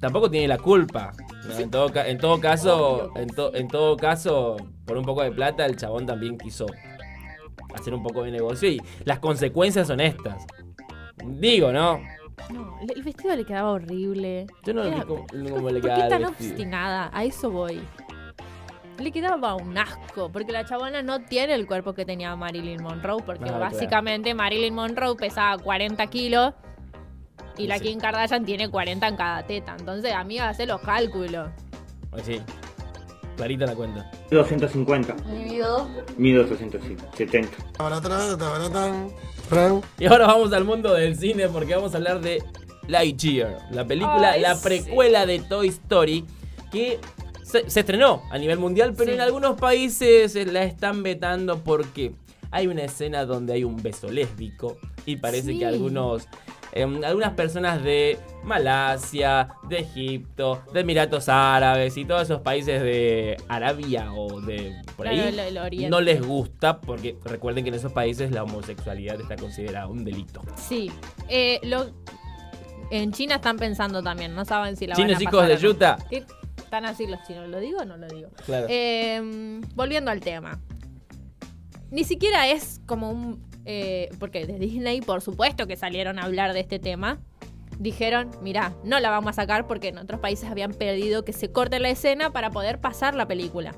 tampoco 0.00 0.30
tiene 0.30 0.48
la 0.48 0.58
culpa. 0.58 1.12
¿no? 1.46 1.58
En, 1.58 1.70
todo, 1.70 1.90
en 1.94 2.18
todo 2.18 2.40
caso, 2.40 3.12
en, 3.16 3.28
to- 3.28 3.54
en 3.54 3.68
todo 3.68 3.96
caso, 3.96 4.56
por 4.86 4.96
un 4.96 5.04
poco 5.04 5.22
de 5.22 5.32
plata, 5.32 5.66
el 5.66 5.76
chabón 5.76 6.06
también 6.06 6.38
quiso 6.38 6.66
hacer 7.74 7.94
un 7.94 8.02
poco 8.02 8.22
de 8.24 8.30
negocio 8.30 8.68
y 8.68 8.80
las 9.04 9.18
consecuencias 9.18 9.86
son 9.88 10.00
estas. 10.00 10.44
Digo, 11.24 11.72
¿no? 11.72 12.00
No, 12.50 12.78
el 12.94 13.02
vestido 13.02 13.36
le 13.36 13.44
quedaba 13.44 13.70
horrible. 13.72 14.46
Yo 14.64 14.72
no 14.74 14.82
Era- 14.82 14.96
vi 14.96 15.02
cómo, 15.02 15.26
cómo 15.28 15.70
le 15.70 15.80
¿Por 15.80 15.82
quedaba 15.90 15.96
qué 15.96 16.02
el 16.02 16.08
tan 16.08 16.24
obstinada? 16.24 17.10
A 17.12 17.24
eso 17.24 17.50
voy. 17.50 17.80
Le 18.98 19.12
quedaba 19.12 19.54
un 19.54 19.76
asco, 19.78 20.30
porque 20.30 20.52
la 20.52 20.64
chabona 20.64 21.02
no 21.02 21.20
tiene 21.22 21.54
el 21.54 21.66
cuerpo 21.66 21.94
que 21.94 22.04
tenía 22.04 22.34
Marilyn 22.36 22.82
Monroe, 22.82 23.22
porque 23.24 23.44
Ah, 23.44 23.48
claro. 23.48 23.60
básicamente 23.60 24.34
Marilyn 24.34 24.74
Monroe 24.74 25.14
pesaba 25.16 25.56
40 25.62 26.06
kilos 26.08 26.52
y 27.56 27.66
la 27.66 27.78
Sí. 27.78 27.84
Kim 27.84 27.98
Kardashian 28.00 28.44
tiene 28.44 28.68
40 28.70 29.08
en 29.08 29.16
cada 29.16 29.42
teta. 29.46 29.74
Entonces, 29.78 30.12
amiga, 30.14 30.48
hace 30.50 30.66
los 30.66 30.80
cálculos. 30.82 31.48
Ay, 32.12 32.22
sí. 32.24 32.42
Clarita 33.40 33.64
la 33.64 33.74
cuenta. 33.74 34.10
250. 34.30 35.14
Dividido. 35.32 35.88
Mido 36.18 36.44
270. 36.44 37.56
Tabaratán, 37.72 38.38
tabaratán. 38.38 39.08
Frank. 39.48 39.82
Y 39.98 40.04
ahora 40.04 40.26
vamos 40.26 40.52
al 40.52 40.64
mundo 40.64 40.92
del 40.92 41.16
cine 41.16 41.48
porque 41.48 41.74
vamos 41.74 41.94
a 41.94 41.96
hablar 41.96 42.20
de 42.20 42.44
Lightyear, 42.86 43.56
la 43.70 43.86
película, 43.86 44.32
Ay, 44.32 44.42
la 44.42 44.56
sí. 44.56 44.60
precuela 44.62 45.24
de 45.24 45.38
Toy 45.38 45.68
Story 45.68 46.26
que 46.70 46.98
se, 47.42 47.70
se 47.70 47.80
estrenó 47.80 48.22
a 48.30 48.36
nivel 48.36 48.58
mundial, 48.58 48.92
pero 48.94 49.08
Sí. 49.10 49.14
en 49.14 49.22
algunos 49.22 49.58
países 49.58 50.34
la 50.52 50.64
están 50.64 51.02
vetando 51.02 51.60
porque 51.64 52.12
hay 52.50 52.66
una 52.66 52.82
escena 52.82 53.24
donde 53.24 53.54
hay 53.54 53.64
un 53.64 53.82
beso 53.82 54.10
lésbico 54.10 54.76
y 55.06 55.16
parece 55.16 55.52
Sí. 55.52 55.60
que 55.60 55.64
algunos 55.66 56.28
em, 56.72 57.02
algunas 57.04 57.32
personas 57.34 57.82
de 57.82 58.18
Malasia, 58.44 59.48
de 59.68 59.80
Egipto, 59.80 60.62
de 60.72 60.80
Emiratos 60.80 61.28
Árabes 61.28 61.96
y 61.96 62.04
todos 62.04 62.22
esos 62.22 62.40
países 62.42 62.82
de 62.82 63.36
Arabia 63.48 64.12
o 64.12 64.40
de 64.40 64.74
por 64.96 65.06
Claro, 65.06 65.22
ahí 65.22 65.28
el- 65.28 65.38
el 65.38 65.58
Oriente. 65.58 65.90
no 65.90 66.00
les 66.00 66.20
gusta 66.24 66.80
porque 66.80 67.16
recuerden 67.24 67.64
que 67.64 67.68
en 67.70 67.74
esos 67.76 67.92
países 67.92 68.30
la 68.30 68.42
homosexualidad 68.44 69.20
está 69.20 69.36
considerada 69.36 69.86
un 69.88 70.04
delito. 70.04 70.42
Sí. 70.56 70.90
Eh, 71.28 71.60
lo, 71.64 71.86
en 72.90 73.12
China 73.12 73.36
están 73.36 73.56
pensando 73.56 74.02
también, 74.02 74.34
no 74.34 74.44
saben 74.44 74.76
si 74.76 74.86
la 74.86 74.94
Chinos 74.94 75.12
van 75.12 75.18
a 75.18 75.22
hijos 75.22 75.32
pasar 75.34 75.48
de 75.48 75.54
no. 75.54 75.60
yuta. 75.60 75.98
¿Qué? 76.08 76.24
Están 76.58 76.84
así 76.84 77.06
los 77.06 77.20
chinos, 77.26 77.48
¿lo 77.48 77.58
digo 77.58 77.80
o 77.80 77.84
no 77.84 77.96
lo 77.96 78.06
digo? 78.06 78.28
Claro. 78.46 78.66
Eh, 78.70 79.60
volviendo 79.74 80.10
al 80.12 80.20
tema. 80.20 80.60
Ni 81.90 82.04
siquiera 82.04 82.46
es 82.48 82.80
como 82.86 83.10
un... 83.10 83.49
eh, 83.64 84.08
porque 84.18 84.46
de 84.46 84.58
Disney, 84.58 85.00
por 85.00 85.20
supuesto 85.20 85.66
que 85.66 85.76
salieron 85.76 86.18
a 86.18 86.24
hablar 86.24 86.52
de 86.52 86.60
este 86.60 86.78
tema. 86.78 87.18
Dijeron, 87.78 88.30
mira, 88.42 88.74
no 88.84 89.00
la 89.00 89.10
vamos 89.10 89.30
a 89.30 89.32
sacar 89.32 89.66
porque 89.66 89.88
en 89.88 89.98
otros 89.98 90.20
países 90.20 90.50
habían 90.50 90.74
pedido 90.74 91.24
que 91.24 91.32
se 91.32 91.50
corte 91.50 91.80
la 91.80 91.88
escena 91.88 92.30
para 92.30 92.50
poder 92.50 92.80
pasar 92.80 93.14
la 93.14 93.26
película. 93.26 93.74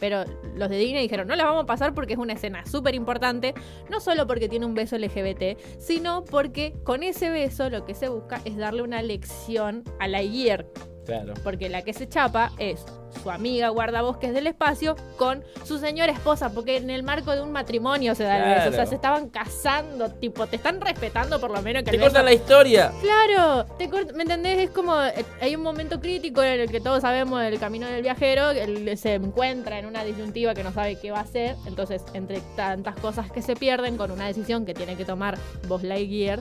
Pero 0.00 0.24
los 0.56 0.68
de 0.68 0.78
Disney 0.78 1.02
dijeron, 1.02 1.28
no 1.28 1.36
la 1.36 1.44
vamos 1.44 1.62
a 1.62 1.66
pasar 1.66 1.94
porque 1.94 2.14
es 2.14 2.18
una 2.18 2.32
escena 2.32 2.66
súper 2.66 2.94
importante, 2.94 3.54
no 3.88 4.00
solo 4.00 4.26
porque 4.26 4.48
tiene 4.48 4.66
un 4.66 4.74
beso 4.74 4.98
LGBT, 4.98 5.58
sino 5.78 6.24
porque 6.24 6.74
con 6.82 7.02
ese 7.02 7.30
beso 7.30 7.70
lo 7.70 7.84
que 7.84 7.94
se 7.94 8.08
busca 8.08 8.40
es 8.44 8.56
darle 8.56 8.82
una 8.82 9.00
lección 9.02 9.84
a 10.00 10.08
la 10.08 10.22
Year, 10.22 10.66
Claro. 11.04 11.34
porque 11.42 11.68
la 11.68 11.82
que 11.82 11.92
se 11.92 12.08
chapa 12.08 12.52
es 12.58 12.84
su 13.22 13.30
amiga 13.30 13.68
guardabosques 13.68 14.34
del 14.34 14.46
espacio 14.48 14.96
con 15.16 15.44
su 15.64 15.78
señora 15.78 16.10
esposa, 16.12 16.50
porque 16.50 16.76
en 16.78 16.90
el 16.90 17.02
marco 17.04 17.30
de 17.32 17.42
un 17.42 17.52
matrimonio 17.52 18.14
se 18.14 18.24
da 18.24 18.38
el 18.38 18.42
beso. 18.44 18.60
O 18.60 18.62
sea, 18.62 18.70
Claro. 18.72 18.88
se 18.88 18.94
estaban 18.96 19.28
casando, 19.28 20.10
tipo, 20.10 20.46
te 20.48 20.56
están 20.56 20.80
respetando 20.80 21.38
por 21.40 21.50
lo 21.52 21.62
menos 21.62 21.84
que 21.84 21.90
Te 21.90 21.96
el 21.96 22.00
beso- 22.02 22.06
cortan 22.10 22.24
la 22.24 22.32
historia. 22.32 22.92
Claro, 23.00 23.64
te 23.78 23.88
¿me 24.14 24.22
entendés? 24.22 24.58
Es 24.58 24.70
como, 24.70 25.00
eh, 25.00 25.24
hay 25.40 25.54
un 25.54 25.62
momento 25.62 26.00
crítico 26.00 26.42
en 26.42 26.60
el 26.60 26.70
que 26.70 26.80
todos 26.80 27.02
sabemos 27.02 27.40
el 27.42 27.58
camino 27.60 27.86
del 27.86 28.02
viajero, 28.02 28.50
él 28.50 28.98
se 28.98 29.14
encuentra 29.14 29.78
en 29.78 29.86
una 29.86 30.02
disyuntiva 30.04 30.52
que 30.54 30.64
no 30.64 30.72
sabe 30.72 30.96
qué 30.98 31.10
va 31.12 31.18
a 31.18 31.22
hacer, 31.22 31.54
entonces 31.66 32.02
entre 32.14 32.40
tantas 32.56 32.96
cosas 32.96 33.30
que 33.30 33.42
se 33.42 33.54
pierden 33.54 33.96
con 33.96 34.10
una 34.10 34.26
decisión 34.26 34.66
que 34.66 34.74
tiene 34.74 34.96
que 34.96 35.04
tomar 35.04 35.38
Buzz 35.68 35.82
Lightyear, 35.84 36.40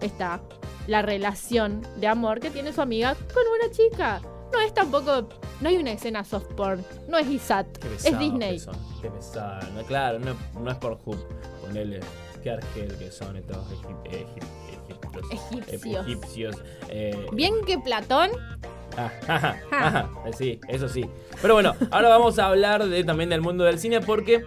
está 0.00 0.40
la 0.90 1.02
relación 1.02 1.82
de 1.98 2.08
amor 2.08 2.40
que 2.40 2.50
tiene 2.50 2.72
su 2.72 2.80
amiga 2.82 3.14
con 3.14 3.42
una 3.58 3.70
chica. 3.72 4.20
No 4.52 4.58
es 4.60 4.74
tampoco, 4.74 5.28
no 5.60 5.68
hay 5.68 5.76
una 5.76 5.92
escena 5.92 6.24
soft 6.24 6.48
porn, 6.56 6.84
no 7.08 7.16
es 7.16 7.28
Isat, 7.28 7.66
Qué 7.78 7.94
es 7.94 8.18
Disney. 8.18 8.54
que 8.54 8.58
son, 8.58 8.74
Qué 9.00 9.08
pesado. 9.08 9.60
No, 9.76 9.82
claro, 9.84 10.18
no, 10.18 10.34
no 10.60 10.70
es 10.70 10.76
por 10.78 10.98
Hoop. 11.04 11.16
Ponele. 11.60 12.00
Qué 12.42 12.50
argel 12.50 12.96
que 12.98 13.10
son 13.12 13.36
estos 13.36 13.56
egip- 13.70 14.02
egip- 14.10 14.88
egiptos. 14.88 15.22
Egipcios. 15.30 16.06
eh, 16.06 16.10
egipcios. 16.10 16.56
eh, 16.88 17.26
Bien 17.32 17.54
que 17.64 17.78
Platón, 17.78 18.30
Ah, 18.96 19.12
ajá, 19.70 20.10
eh, 20.26 20.32
sí, 20.36 20.60
eso 20.66 20.88
sí. 20.88 21.08
Pero 21.40 21.54
bueno, 21.54 21.76
ahora 21.92 22.08
vamos 22.08 22.40
a 22.40 22.46
hablar 22.46 22.84
de, 22.88 23.04
también 23.04 23.30
del 23.30 23.40
mundo 23.40 23.62
del 23.62 23.78
cine 23.78 24.00
porque 24.00 24.42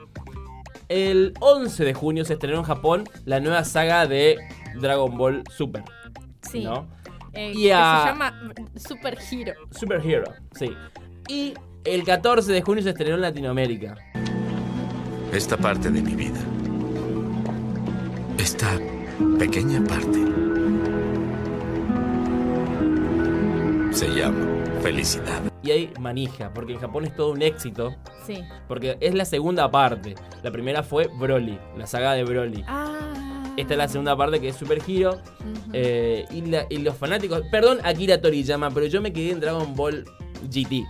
el 0.89 1.33
11 1.39 1.85
de 1.85 1.93
junio 1.93 2.25
se 2.25 2.33
estrenó 2.33 2.57
en 2.57 2.63
Japón 2.63 3.05
la 3.23 3.39
nueva 3.39 3.63
saga 3.63 4.05
de 4.05 4.37
Dragon 4.75 5.17
Ball 5.17 5.43
Super. 5.49 5.83
Sí, 6.49 6.63
¿No? 6.63 6.87
eh, 7.33 7.51
Y 7.55 7.63
que 7.63 7.73
a- 7.73 8.01
se 8.03 8.09
llama 8.09 8.53
Super 8.75 9.17
Hero. 9.31 9.53
Super 9.71 10.01
Hero, 10.05 10.25
sí. 10.53 10.69
Y 11.27 11.53
el 11.83 12.03
14 12.03 12.51
de 12.51 12.61
junio 12.61 12.83
se 12.83 12.89
estrenó 12.89 13.15
en 13.15 13.21
Latinoamérica. 13.21 13.95
Esta 15.31 15.57
parte 15.57 15.89
de 15.89 16.01
mi 16.01 16.13
vida. 16.15 16.39
Esta 18.37 18.69
pequeña 19.39 19.81
parte. 19.83 20.19
Se 23.91 24.07
llama 24.09 24.45
felicidad. 24.81 25.41
Y 25.61 25.71
hay 25.71 25.93
manija, 25.99 26.53
porque 26.53 26.73
en 26.73 26.79
Japón 26.79 27.05
es 27.05 27.15
todo 27.15 27.31
un 27.31 27.41
éxito. 27.41 27.95
Sí. 28.25 28.43
Porque 28.67 28.97
es 28.99 29.13
la 29.13 29.23
segunda 29.25 29.69
parte. 29.71 30.15
La 30.41 30.51
primera 30.51 30.83
fue 30.83 31.07
Broly, 31.19 31.57
la 31.77 31.87
saga 31.87 32.13
de 32.13 32.23
Broly. 32.23 32.65
Ah. 32.67 33.12
Esta 33.57 33.73
es 33.73 33.77
la 33.77 33.87
segunda 33.87 34.15
parte 34.17 34.39
que 34.41 34.49
es 34.49 34.55
Super 34.55 34.79
Hero. 34.87 35.19
Eh, 35.73 36.25
y, 36.31 36.41
la- 36.41 36.65
y 36.69 36.77
los 36.79 36.95
fanáticos. 36.97 37.41
Perdón, 37.51 37.79
Akira 37.83 38.19
Toriyama, 38.21 38.71
pero 38.71 38.85
yo 38.87 39.01
me 39.01 39.13
quedé 39.13 39.31
en 39.31 39.39
Dragon 39.39 39.75
Ball 39.75 40.05
GT. 40.49 40.83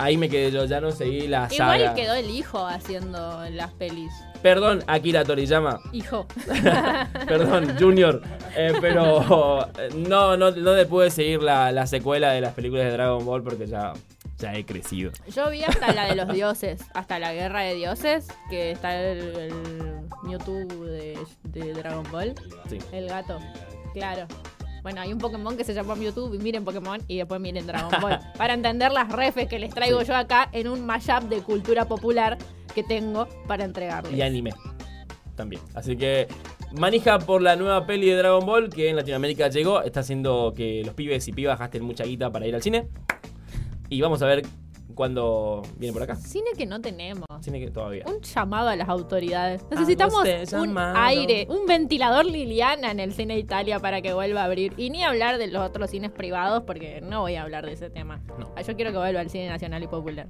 Ahí 0.00 0.16
me 0.16 0.28
quedé 0.28 0.52
yo, 0.52 0.64
ya 0.64 0.80
no 0.80 0.92
seguí 0.92 1.26
la 1.26 1.48
Igual 1.50 1.80
saga. 1.80 1.94
quedó 1.94 2.14
el 2.14 2.30
hijo 2.30 2.64
haciendo 2.64 3.42
las 3.50 3.72
pelis. 3.72 4.12
Perdón, 4.42 4.84
Akira 4.86 5.24
Toriyama. 5.24 5.80
Hijo. 5.92 6.24
Perdón, 7.26 7.76
Junior. 7.80 8.22
Eh, 8.56 8.74
pero 8.80 9.66
no, 9.96 10.36
no, 10.36 10.50
no 10.52 10.74
le 10.76 10.86
pude 10.86 11.10
seguir 11.10 11.42
la, 11.42 11.72
la 11.72 11.86
secuela 11.88 12.30
de 12.32 12.40
las 12.40 12.54
películas 12.54 12.84
de 12.86 12.92
Dragon 12.92 13.24
Ball 13.26 13.42
porque 13.42 13.66
ya, 13.66 13.92
ya 14.38 14.54
he 14.54 14.64
crecido. 14.64 15.10
Yo 15.34 15.50
vi 15.50 15.64
hasta 15.64 15.92
la 15.92 16.06
de 16.06 16.14
los 16.16 16.28
dioses, 16.32 16.80
hasta 16.94 17.18
la 17.18 17.32
guerra 17.32 17.62
de 17.62 17.74
dioses, 17.74 18.28
que 18.50 18.70
está 18.72 19.00
el, 19.00 19.18
el 19.36 19.52
Mewtwo 20.22 20.54
de, 20.84 21.18
de 21.44 21.72
Dragon 21.74 22.04
Ball, 22.10 22.34
Sí. 22.68 22.78
el 22.92 23.08
gato. 23.08 23.38
Claro. 23.94 24.26
Bueno, 24.82 25.00
hay 25.00 25.12
un 25.12 25.18
Pokémon 25.18 25.56
que 25.56 25.64
se 25.64 25.74
llama 25.74 25.96
Mewtwo, 25.96 26.32
y 26.34 26.38
miren 26.38 26.64
Pokémon 26.64 27.00
y 27.08 27.16
después 27.18 27.40
miren 27.40 27.66
Dragon 27.66 27.90
Ball. 28.00 28.18
para 28.38 28.54
entender 28.54 28.92
las 28.92 29.10
refes 29.10 29.48
que 29.48 29.58
les 29.58 29.70
traigo 29.74 30.00
Sí. 30.00 30.06
yo 30.06 30.14
acá 30.16 30.48
en 30.52 30.68
un 30.68 30.86
mashup 30.86 31.24
de 31.28 31.40
cultura 31.40 31.86
popular 31.86 32.38
que 32.74 32.84
tengo 32.84 33.26
para 33.48 33.64
entregarles. 33.64 34.12
Y 34.12 34.22
anime. 34.22 34.52
También. 35.34 35.62
Así 35.74 35.96
que 35.96 36.26
manija 36.72 37.18
por 37.18 37.42
la 37.42 37.54
nueva 37.56 37.86
peli 37.86 38.08
de 38.10 38.16
Dragon 38.16 38.44
Ball 38.44 38.70
que 38.70 38.88
en 38.88 38.96
Latinoamérica 38.96 39.48
llegó. 39.48 39.82
Está 39.82 40.00
haciendo 40.00 40.52
que 40.56 40.82
los 40.84 40.94
pibes 40.94 41.26
y 41.28 41.32
pibas 41.32 41.58
gasten 41.58 41.82
mucha 41.84 42.04
guita 42.04 42.30
para 42.30 42.46
ir 42.46 42.54
al 42.54 42.62
cine. 42.62 42.88
Y 43.88 44.00
vamos 44.00 44.22
a 44.22 44.26
ver 44.26 44.42
cuándo 44.94 45.62
viene 45.76 45.92
por 45.92 46.02
acá. 46.02 46.16
Cine 46.16 46.50
que 46.56 46.66
no 46.66 46.80
tenemos. 46.80 47.24
Cine 47.40 47.60
que 47.60 47.70
todavía. 47.70 48.04
Un 48.06 48.20
llamado 48.20 48.68
a 48.68 48.76
las 48.76 48.88
autoridades. 48.88 49.64
Necesitamos 49.70 50.14
usted 50.14 50.52
un 50.54 50.76
aire, 50.76 51.46
un 51.48 51.66
ventilador 51.66 52.26
Liliana 52.26 52.90
en 52.90 53.00
el 53.00 53.12
cine 53.12 53.38
Italia 53.38 53.78
para 53.78 54.02
que 54.02 54.12
vuelva 54.12 54.42
a 54.42 54.44
abrir. 54.44 54.74
Y 54.76 54.90
ni 54.90 55.04
hablar 55.04 55.38
de 55.38 55.46
los 55.46 55.62
otros 55.62 55.90
cines 55.90 56.10
privados 56.10 56.64
porque 56.66 57.00
no 57.00 57.20
voy 57.20 57.36
a 57.36 57.42
hablar 57.42 57.64
de 57.64 57.72
ese 57.72 57.90
tema. 57.90 58.20
No. 58.38 58.52
Ah, 58.56 58.62
Yo 58.62 58.74
quiero 58.76 58.90
que 58.90 58.98
vuelva 58.98 59.20
al 59.20 59.30
cine 59.30 59.48
nacional 59.48 59.82
y 59.82 59.86
popular. 59.86 60.26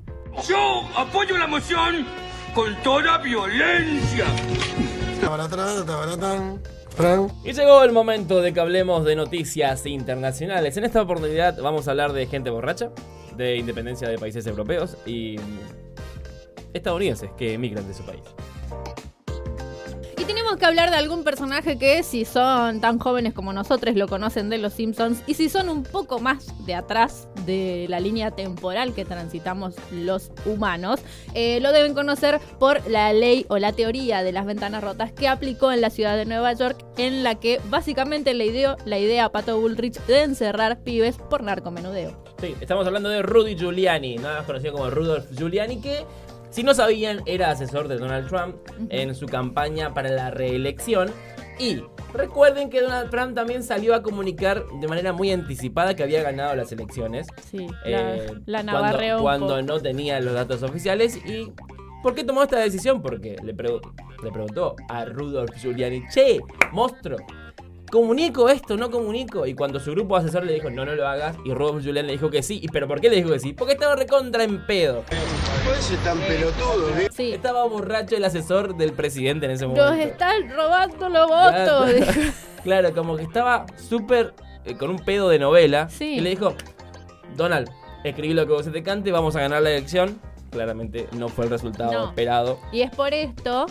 Yo 0.47 0.83
apoyo 0.97 1.37
la 1.39 1.47
moción 1.47 2.07
con 2.55 2.75
toda 2.83 3.19
violencia. 3.19 4.25
Y 7.45 7.53
llegó 7.53 7.83
el 7.85 7.93
momento 7.93 8.41
de 8.41 8.53
que 8.53 8.61
hablemos 8.61 9.05
de 9.05 9.15
noticias 9.15 9.87
internacionales. 9.87 10.77
En 10.77 10.85
esta 10.85 11.03
oportunidad 11.03 11.61
vamos 11.63 11.87
a 11.87 11.93
hablar 11.93 12.13
de 12.13 12.27
gente 12.27 12.51
borracha, 12.51 12.91
de 13.39 13.57
independencia 13.57 14.09
de 14.09 14.19
países 14.19 14.47
europeos 14.47 14.97
y 15.07 15.37
estadounidenses 16.75 17.31
que 17.39 17.55
emigran 17.55 17.87
de 17.89 17.95
su 17.95 18.03
país. 18.05 18.21
Tenemos 20.49 20.61
que 20.61 20.67
hablar 20.67 20.91
de 20.91 20.97
algún 20.97 21.25
personaje 21.25 21.77
que 21.77 22.03
si 22.03 22.25
son 22.25 22.81
tan 22.81 22.99
jóvenes 22.99 23.35
como 23.35 23.53
nosotros 23.53 23.95
lo 23.97 24.09
conocen 24.09 24.49
de 24.49 24.57
los 24.57 24.73
Simpsons 24.73 25.23
y 25.27 25.35
si 25.35 25.51
son 25.51 25.69
un 25.69 25.83
poco 25.83 26.21
más 26.21 26.55
de 26.65 26.75
atrás 26.75 27.29
de 27.45 27.85
la 27.91 28.01
línea 28.01 28.31
temporal 28.31 28.95
que 28.95 29.05
transitamos 29.05 29.75
los 29.93 30.33
humanos, 30.47 31.01
eh, 31.35 31.61
lo 31.61 31.71
deben 31.71 31.93
conocer 31.93 32.41
por 32.59 32.89
la 32.89 33.13
ley 33.13 33.45
o 33.51 33.59
la 33.59 33.73
teoría 33.73 34.23
de 34.23 34.33
las 34.33 34.47
ventanas 34.47 34.83
rotas 34.83 35.13
que 35.13 35.29
aplicó 35.29 35.71
en 35.71 35.83
la 35.83 35.91
ciudad 35.91 36.17
de 36.17 36.25
Nueva 36.25 36.55
York 36.55 36.83
en 36.97 37.23
la 37.25 37.35
que 37.35 37.61
básicamente 37.69 38.33
le 38.33 38.51
dio 38.51 38.79
la 38.87 38.99
idea 38.99 39.27
a 39.27 39.33
Pato 39.33 39.61
Bullrich 39.61 40.01
de 40.07 40.23
encerrar 40.23 40.83
pibes 40.83 41.19
por 41.29 41.43
narcomenudeo. 41.43 42.25
Sí, 42.41 42.55
estamos 42.59 42.87
hablando 42.87 43.11
de 43.11 43.21
Rudy 43.21 43.55
Giuliani, 43.55 44.17
nada 44.17 44.39
más 44.39 44.47
conocido 44.47 44.73
como 44.73 44.89
Rudolph 44.89 45.27
Giuliani, 45.37 45.83
que 45.83 46.07
si 46.51 46.63
no 46.63 46.75
sabían 46.75 47.23
era 47.27 47.51
asesor 47.51 47.89
de 47.89 47.97
Donald 47.99 48.29
Trump 48.29 48.57
en 48.91 49.15
su 49.15 49.27
campaña 49.27 49.95
para 49.95 50.11
la 50.11 50.31
reelección. 50.31 51.11
Y 51.61 51.83
recuerden 52.15 52.71
que 52.71 52.81
Donald 52.81 53.11
Trump 53.11 53.35
también 53.35 53.65
salió 53.65 53.95
a 53.95 54.03
comunicar 54.03 54.65
de 54.81 54.87
manera 54.87 55.13
muy 55.13 55.33
anticipada 55.33 55.95
que 55.97 56.05
había 56.05 56.23
ganado 56.23 56.55
las 56.55 56.71
elecciones. 56.71 57.27
Sí, 57.51 57.67
la, 57.85 58.17
eh, 58.17 58.27
la 58.47 58.63
cuando, 58.63 59.17
un 59.17 59.23
cuando 59.23 59.63
no 59.63 59.81
tenía 59.81 60.21
los 60.21 60.35
datos 60.35 60.63
oficiales. 60.63 61.17
¿Y 61.27 61.53
por 62.01 62.15
qué 62.15 62.23
tomó 62.23 62.45
esta 62.45 62.61
decisión? 62.61 63.03
Porque 63.03 63.37
le, 63.43 63.57
pregu- 63.57 63.81
le 64.23 64.31
preguntó 64.31 64.77
a 64.89 65.05
Rudolph 65.05 65.51
Giuliani, 65.57 66.05
che, 66.09 66.39
monstruo, 66.71 67.19
¿comunico 67.91 68.49
esto? 68.49 68.77
¿No 68.77 68.91
comunico? 68.91 69.47
Y 69.47 69.55
cuando 69.55 69.81
su 69.81 69.93
grupo 69.93 70.17
asesor 70.17 70.45
le 70.45 70.53
dijo, 70.55 70.71
no, 70.71 70.85
no 70.85 70.95
lo 70.95 71.07
hagas, 71.07 71.37
y 71.45 71.53
Rudolph 71.53 71.83
Giuliani 71.83 72.07
le 72.09 72.13
dijo 72.13 72.31
que 72.31 72.43
sí. 72.43 72.61
¿Y 72.63 72.69
pero 72.69 72.87
por 72.89 73.01
qué 73.01 73.09
le 73.11 73.17
dijo 73.17 73.31
que 73.31 73.39
sí? 73.41 73.53
Porque 73.53 73.75
estaba 73.75 73.97
recontra 73.97 74.45
en 74.45 74.65
pedo. 74.67 75.03
Puede 75.65 75.81
ser 75.83 75.99
tan 75.99 76.19
pelotudo, 76.21 76.89
¿eh? 76.99 77.09
Sí. 77.13 77.33
Estaba 77.33 77.65
borracho 77.65 78.17
el 78.17 78.25
asesor 78.25 78.77
del 78.77 78.93
presidente 78.93 79.47
en 79.47 79.53
ese 79.53 79.67
Nos 79.67 79.77
momento. 79.77 80.05
están 80.05 80.51
robando 80.51 81.09
los 81.09 81.29
votos. 81.29 81.91
Claro, 82.65 82.93
como 82.93 83.17
que 83.17 83.23
estaba 83.23 83.67
súper 83.77 84.35
eh, 84.65 84.77
con 84.77 84.91
un 84.91 84.99
pedo 84.99 85.29
de 85.29 85.39
novela. 85.39 85.89
Sí. 85.89 86.17
Y 86.17 86.21
le 86.21 86.31
dijo, 86.31 86.55
Donald, 87.37 87.71
escribí 88.05 88.35
lo 88.35 88.47
que 88.47 88.53
vos 88.53 88.65
se 88.65 88.73
te 88.73 88.83
cante, 88.83 89.13
vamos 89.13 89.37
a 89.37 89.41
ganar 89.41 89.63
la 89.63 89.71
elección. 89.71 90.21
Claramente 90.51 91.07
no 91.13 91.29
fue 91.29 91.45
el 91.45 91.51
resultado 91.51 91.93
No. 91.93 92.09
esperado. 92.09 92.59
Y 92.73 92.81
es 92.83 92.91
por 92.91 93.15
esto 93.15 93.67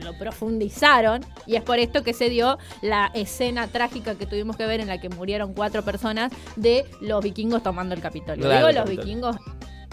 lo 0.00 0.16
profundizaron 0.18 1.24
y 1.46 1.56
es 1.56 1.62
por 1.62 1.78
esto 1.78 2.02
que 2.02 2.12
se 2.14 2.28
dio 2.30 2.58
la 2.82 3.10
escena 3.14 3.66
trágica 3.68 4.14
que 4.14 4.26
tuvimos 4.26 4.56
que 4.56 4.66
ver 4.66 4.80
en 4.80 4.88
la 4.88 5.00
que 5.00 5.08
murieron 5.08 5.54
cuatro 5.54 5.82
personas 5.82 6.32
de 6.56 6.84
los 7.00 7.22
vikingos 7.22 7.62
tomando 7.62 7.94
el 7.94 8.00
Capitolio. 8.00 8.44
Claro, 8.44 8.68
Digo 8.68 8.78
los 8.80 8.84
Capitolio. 8.84 9.04
vikingos 9.04 9.36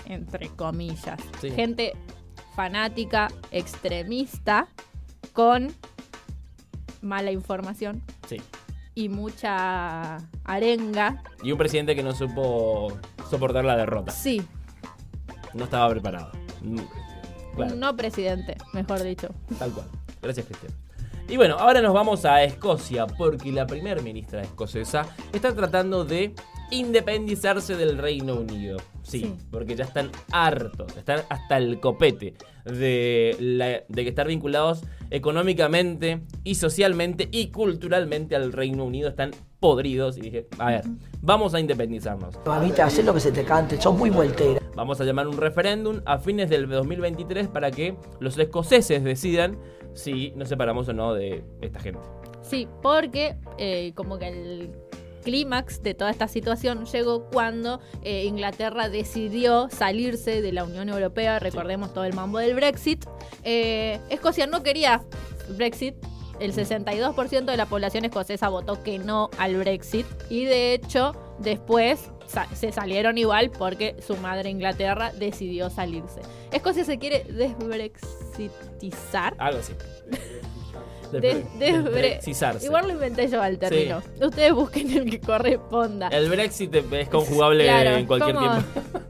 entre 0.06 0.50
comillas. 0.50 1.20
Sí. 1.42 1.52
Gente 1.52 1.94
fanática, 2.56 3.30
extremista, 3.52 4.68
con 5.34 5.74
mala 7.02 7.32
información 7.32 8.02
Sí. 8.28 8.38
y 8.96 9.08
mucha 9.10 10.18
arenga. 10.44 11.24
Y 11.44 11.52
un 11.52 11.58
presidente 11.58 11.96
que 11.96 12.04
no 12.04 12.14
supo 12.14 12.92
soportar 13.30 13.64
la 13.66 13.78
derrota. 13.78 14.12
Sí, 14.12 14.42
No 15.54 15.64
estaba 15.64 15.90
preparado. 15.90 16.32
Mm, 16.62 16.80
Claro, 17.56 17.76
no 17.76 17.96
presidente, 17.96 18.56
mejor 18.74 19.04
dicho. 19.04 19.30
tal 19.58 19.72
cual. 19.72 19.88
Gracias, 20.22 20.46
Cristian. 20.46 20.74
Y 21.28 21.38
bueno, 21.38 21.58
ahora 21.60 21.82
nos 21.82 21.94
vamos 21.94 22.26
a 22.26 22.44
Escocia, 22.44 23.06
porque 23.06 23.52
la 23.52 23.68
primer 23.68 24.02
ministra 24.02 24.42
escocesa 24.42 25.06
está 25.32 25.54
tratando 25.54 26.04
de 26.04 26.34
independizarse 26.72 27.76
del 27.76 27.98
Reino 27.98 28.36
Unido. 28.36 28.78
Sí, 29.04 29.22
Sí. 29.22 29.36
porque 29.52 29.76
ya 29.76 29.86
están 29.86 30.12
hartos, 30.32 30.96
están 30.98 31.22
hasta 31.30 31.58
el 31.58 31.80
copete 31.80 32.36
de, 32.66 33.36
la- 33.40 33.84
de 33.88 34.04
que 34.04 34.10
estar 34.10 34.28
vinculados 34.28 34.84
económicamente 35.10 36.22
y 36.44 36.56
socialmente 36.56 37.28
y 37.32 37.48
culturalmente 37.48 38.36
al 38.36 38.52
Reino 38.54 38.84
Unido. 38.86 39.10
Están 39.10 39.32
podridos 39.60 40.18
y 40.18 40.22
dije, 40.22 40.48
a 40.60 40.68
ver, 40.68 40.84
vamos 41.22 41.54
a 41.54 41.60
independizarnos. 41.60 42.36
Mamita, 42.46 42.86
haz 42.86 43.04
lo 43.04 43.14
que 43.14 43.20
se 43.20 43.32
te 43.32 43.44
cante, 43.44 43.82
sos 43.82 43.98
muy 43.98 44.10
voltera. 44.10 44.60
Vamos 44.76 45.00
a 45.02 45.06
llamar 45.06 45.28
un 45.28 45.38
referéndum 45.38 46.02
a 46.06 46.18
fines 46.20 46.50
del 46.50 46.68
2023 46.70 47.48
para 47.48 47.72
que 47.72 47.96
los 48.20 48.38
escoceses 48.38 49.04
decidan 49.04 49.58
si 49.94 50.32
nos 50.36 50.48
separamos 50.50 50.88
o 50.90 50.94
no 50.94 51.14
de 51.14 51.44
esta 51.62 51.80
gente. 51.80 52.00
Sí, 52.42 52.68
porque 52.82 53.36
eh, 53.58 53.92
como 53.96 54.18
que 54.18 54.28
el 54.30 54.72
clímax 55.24 55.84
de 55.84 55.94
toda 55.94 56.12
esta 56.12 56.28
situación 56.28 56.86
llegó 56.86 57.26
cuando 57.26 57.80
eh, 58.04 58.26
Inglaterra 58.26 58.90
decidió 58.90 59.70
salirse 59.70 60.42
de 60.42 60.52
la 60.52 60.64
Unión 60.64 60.90
Europea, 60.90 61.38
recordemos 61.40 61.94
todo 61.94 62.06
el 62.06 62.14
mambo 62.14 62.40
del 62.40 62.56
Brexit. 62.56 63.06
Eh, 63.44 64.00
Escocia 64.10 64.48
no 64.48 64.64
quería 64.64 65.04
Brexit, 65.50 65.96
el 66.40 66.54
62% 66.54 67.46
de 67.46 67.58
la 67.58 67.66
población 67.66 68.06
escocesa 68.06 68.48
votó 68.50 68.82
que 68.82 69.00
no 69.00 69.30
al 69.38 69.58
Brexit 69.58 70.06
y 70.30 70.46
de 70.46 70.74
hecho 70.74 71.14
después 71.40 72.10
se 72.54 72.72
salieron 72.72 73.18
igual 73.18 73.52
porque 73.52 73.98
su 74.06 74.16
madre 74.18 74.50
Inglaterra 74.50 75.12
decidió 75.12 75.70
salirse. 75.70 76.22
Escocia 76.52 76.86
se 76.86 76.98
quiere 76.98 77.24
desbrexitizar. 77.24 79.36
Algo 79.38 79.60
así. 79.60 79.74
Desbrexizarse. 81.12 82.66
Igual 82.66 82.88
lo 82.88 82.94
inventé 82.94 83.28
yo 83.28 83.42
al 83.42 83.58
término. 83.58 84.02
Ustedes 84.22 84.54
busquen 84.54 84.92
el 84.98 85.10
que 85.10 85.20
corresponda. 85.20 86.08
El 86.10 86.30
Brexit 86.30 86.74
es 86.76 87.10
conjugable 87.10 87.64
Claro, 87.66 87.92
en 87.92 88.06
cualquier 88.06 88.36
¿cómo? 88.36 88.52
tiempo. 88.52 88.80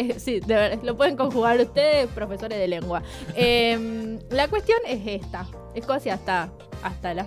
Eh, 0.00 0.14
sí, 0.20 0.38
de 0.38 0.54
verdad, 0.54 0.78
lo 0.84 0.96
pueden 0.96 1.16
conjugar 1.16 1.58
ustedes, 1.60 2.06
profesores 2.06 2.56
de 2.56 2.68
lengua. 2.68 3.02
Eh, 3.34 4.16
la 4.30 4.46
cuestión 4.46 4.78
es 4.86 5.00
esta. 5.04 5.44
Escocia 5.74 6.14
está 6.14 6.52
hasta 6.84 7.14
la 7.14 7.26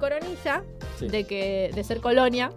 coronilla 0.00 0.64
Sí. 0.98 1.08
de 1.08 1.24
que 1.24 1.70
de 1.74 1.84
ser 1.84 2.00
colonia. 2.00 2.50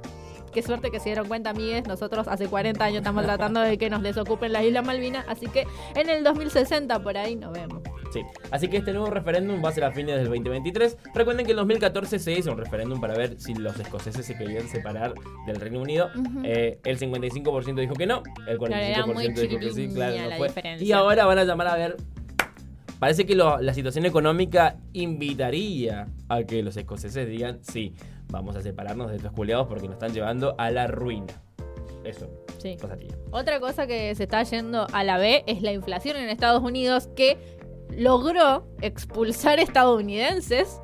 Qué 0.53 0.61
suerte 0.63 0.91
que 0.91 0.99
se 0.99 1.09
dieron 1.09 1.27
cuenta, 1.27 1.49
amigues. 1.49 1.85
Nosotros 1.87 2.27
hace 2.29 2.47
40 2.47 2.83
años 2.85 2.97
estamos 2.99 3.23
tratando 3.25 3.59
de 3.59 3.77
que 3.77 3.89
nos 3.89 4.01
desocupen 4.01 4.53
las 4.53 4.63
Islas 4.63 4.85
Malvinas. 4.85 5.25
Así 5.27 5.47
que 5.47 5.67
en 5.95 6.09
el 6.09 6.23
2060 6.23 6.99
por 7.03 7.17
ahí 7.17 7.35
nos 7.35 7.51
vemos. 7.51 7.81
Sí. 8.11 8.21
Así 8.51 8.67
que 8.67 8.77
este 8.77 8.91
nuevo 8.93 9.09
referéndum 9.09 9.63
va 9.63 9.69
a 9.69 9.71
ser 9.71 9.83
a 9.85 9.91
fines 9.91 10.15
del 10.17 10.25
2023. 10.25 10.97
Recuerden 11.13 11.45
que 11.45 11.51
en 11.51 11.57
2014 11.57 12.19
se 12.19 12.31
hizo 12.33 12.51
un 12.51 12.57
referéndum 12.57 12.99
para 12.99 13.15
ver 13.15 13.39
si 13.39 13.53
los 13.53 13.79
escoceses 13.79 14.25
se 14.25 14.35
querían 14.37 14.67
separar 14.67 15.13
del 15.47 15.55
Reino 15.55 15.79
Unido. 15.81 16.09
Eh, 16.43 16.79
el 16.83 16.99
55% 16.99 17.75
dijo 17.79 17.93
que 17.93 18.05
no, 18.07 18.21
el 18.47 18.59
45% 18.59 18.75
era 18.77 19.05
muy 19.05 19.27
dijo 19.29 19.59
que 19.59 19.71
sí, 19.71 19.89
claro, 19.93 20.29
no 20.29 20.35
fue. 20.37 20.47
diferencia. 20.49 20.85
Y 20.87 20.91
ahora 20.91 21.25
van 21.25 21.39
a 21.39 21.43
llamar 21.45 21.67
a 21.67 21.75
ver. 21.77 21.97
Parece 22.99 23.25
que 23.25 23.33
lo- 23.35 23.59
la 23.59 23.73
situación 23.73 24.05
económica 24.05 24.75
invitaría 24.93 26.07
a 26.29 26.43
que 26.43 26.61
los 26.63 26.75
escoceses 26.77 27.27
digan, 27.27 27.59
sí, 27.63 27.93
vamos 28.29 28.55
a 28.55 28.61
separarnos 28.61 29.09
de 29.09 29.17
estos 29.17 29.31
culiados 29.31 29.67
porque 29.67 29.85
nos 29.87 29.93
están 29.93 30.13
llevando 30.13 30.55
a 30.57 30.69
la 30.71 30.87
ruina. 30.87 31.33
Eso, 32.03 32.27
Sí. 32.57 32.77
cosa. 32.81 32.97
Otra 33.31 33.59
cosa 33.59 33.85
que 33.87 34.13
se 34.15 34.23
está 34.23 34.41
yendo 34.43 34.87
a 34.91 35.03
la 35.03 35.17
B 35.17 35.43
es 35.47 35.61
la 35.61 35.71
inflación 35.71 36.17
en 36.17 36.29
Estados 36.29 36.61
Unidos 36.63 37.09
que 37.15 37.37
logró 37.97 38.67
expulsar 38.81 39.59
estadounidenses, 39.59 40.79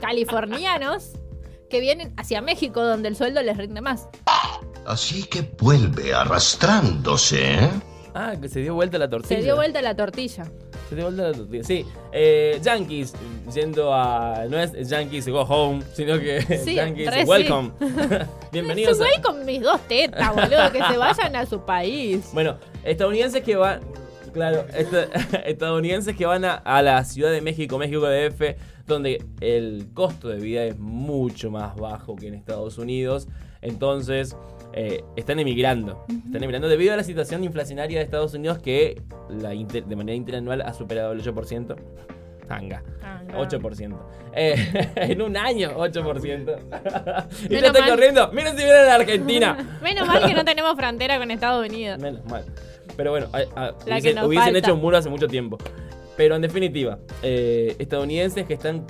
californianos, 0.00 1.12
que 1.70 1.80
vienen 1.80 2.12
hacia 2.16 2.40
México 2.40 2.82
donde 2.82 3.08
el 3.08 3.16
sueldo 3.16 3.42
les 3.42 3.56
rinde 3.56 3.80
más. 3.80 4.08
Así 4.86 5.24
que 5.24 5.42
vuelve 5.60 6.14
arrastrándose, 6.14 7.54
¿eh? 7.54 7.70
Ah, 8.14 8.34
que 8.40 8.48
se 8.48 8.60
dio 8.60 8.74
vuelta 8.74 8.96
la 8.98 9.10
tortilla. 9.10 9.36
Se 9.40 9.44
dio 9.44 9.56
vuelta 9.56 9.82
la 9.82 9.94
tortilla. 9.94 10.44
Se 10.88 10.94
dio 10.94 11.04
vuelta 11.06 11.24
la 11.24 11.32
tortilla. 11.32 11.64
Sí, 11.64 11.84
eh, 12.12 12.58
Yankees 12.62 13.12
yendo 13.52 13.92
a. 13.92 14.46
No 14.48 14.58
es 14.58 14.88
Yankees 14.88 15.28
go 15.28 15.42
home, 15.42 15.82
sino 15.92 16.18
que 16.18 16.40
Sí, 16.64 16.74
Yankees 16.76 17.10
re 17.10 17.24
sí. 17.24 17.28
welcome. 17.28 17.72
Bienvenidos 18.52 18.96
Se 18.96 19.04
a. 19.04 19.20
con 19.22 19.44
mis 19.44 19.60
dos 19.60 19.80
tetas, 19.88 20.34
boludo, 20.34 20.70
que 20.72 20.82
se 20.82 20.96
vayan 20.96 21.36
a 21.36 21.44
su 21.44 21.60
país. 21.66 22.30
Bueno, 22.32 22.56
estadounidenses 22.84 23.42
que 23.42 23.56
van. 23.56 23.80
Claro, 24.36 24.66
esta- 24.76 25.04
estadounidenses 25.46 26.14
que 26.14 26.26
van 26.26 26.44
a, 26.44 26.54
a 26.56 26.82
la 26.82 27.02
Ciudad 27.04 27.30
de 27.32 27.40
México, 27.40 27.78
México 27.78 28.06
DF, 28.06 28.54
donde 28.86 29.24
el 29.40 29.88
costo 29.94 30.28
de 30.28 30.36
vida 30.38 30.62
es 30.64 30.78
mucho 30.78 31.50
más 31.50 31.74
bajo 31.76 32.14
que 32.16 32.28
en 32.28 32.34
Estados 32.34 32.76
Unidos. 32.76 33.28
Entonces, 33.62 34.36
eh, 34.74 35.02
están 35.16 35.40
emigrando. 35.40 36.04
Están 36.26 36.42
emigrando 36.44 36.68
debido 36.68 36.92
a 36.92 36.96
la 36.98 37.02
situación 37.04 37.42
inflacionaria 37.44 37.98
de 37.98 38.04
Estados 38.04 38.34
Unidos 38.34 38.58
que 38.58 39.00
la 39.30 39.54
inter- 39.54 39.86
de 39.86 39.96
manera 39.96 40.14
interanual 40.14 40.60
ha 40.60 40.74
superado 40.74 41.12
el 41.12 41.22
8%. 41.22 41.74
Tanga. 42.46 42.82
Ah, 43.02 43.22
no. 43.26 43.40
8%. 43.44 43.96
Eh, 44.34 44.90
en 44.96 45.22
un 45.22 45.36
año, 45.36 45.70
8%. 45.78 46.58
y 47.46 47.48
yo 47.48 47.58
estoy 47.58 47.80
mal. 47.80 47.90
corriendo. 47.90 48.30
Miren 48.32 48.52
si 48.56 48.62
vienen 48.62 48.82
a 48.82 48.84
la 48.84 48.94
Argentina. 48.96 49.78
Menos 49.82 50.06
mal 50.06 50.24
que 50.26 50.34
no 50.34 50.44
tenemos 50.44 50.76
frontera 50.76 51.18
con 51.18 51.30
Estados 51.32 51.66
Unidos. 51.66 51.98
Menos 51.98 52.24
mal. 52.26 52.44
Pero 52.96 53.10
bueno, 53.10 53.28
a- 53.32 53.38
a- 53.60 53.74
La 53.86 54.00
que 54.00 54.14
hubiesen, 54.26 54.56
hecho 54.56 54.74
un 54.74 54.80
muro 54.80 54.96
hace 54.98 55.08
mucho 55.08 55.28
tiempo. 55.28 55.58
Pero 56.16 56.34
en 56.36 56.42
definitiva, 56.42 56.98
eh, 57.22 57.76
estadounidenses 57.78 58.46
que 58.46 58.54
están 58.54 58.86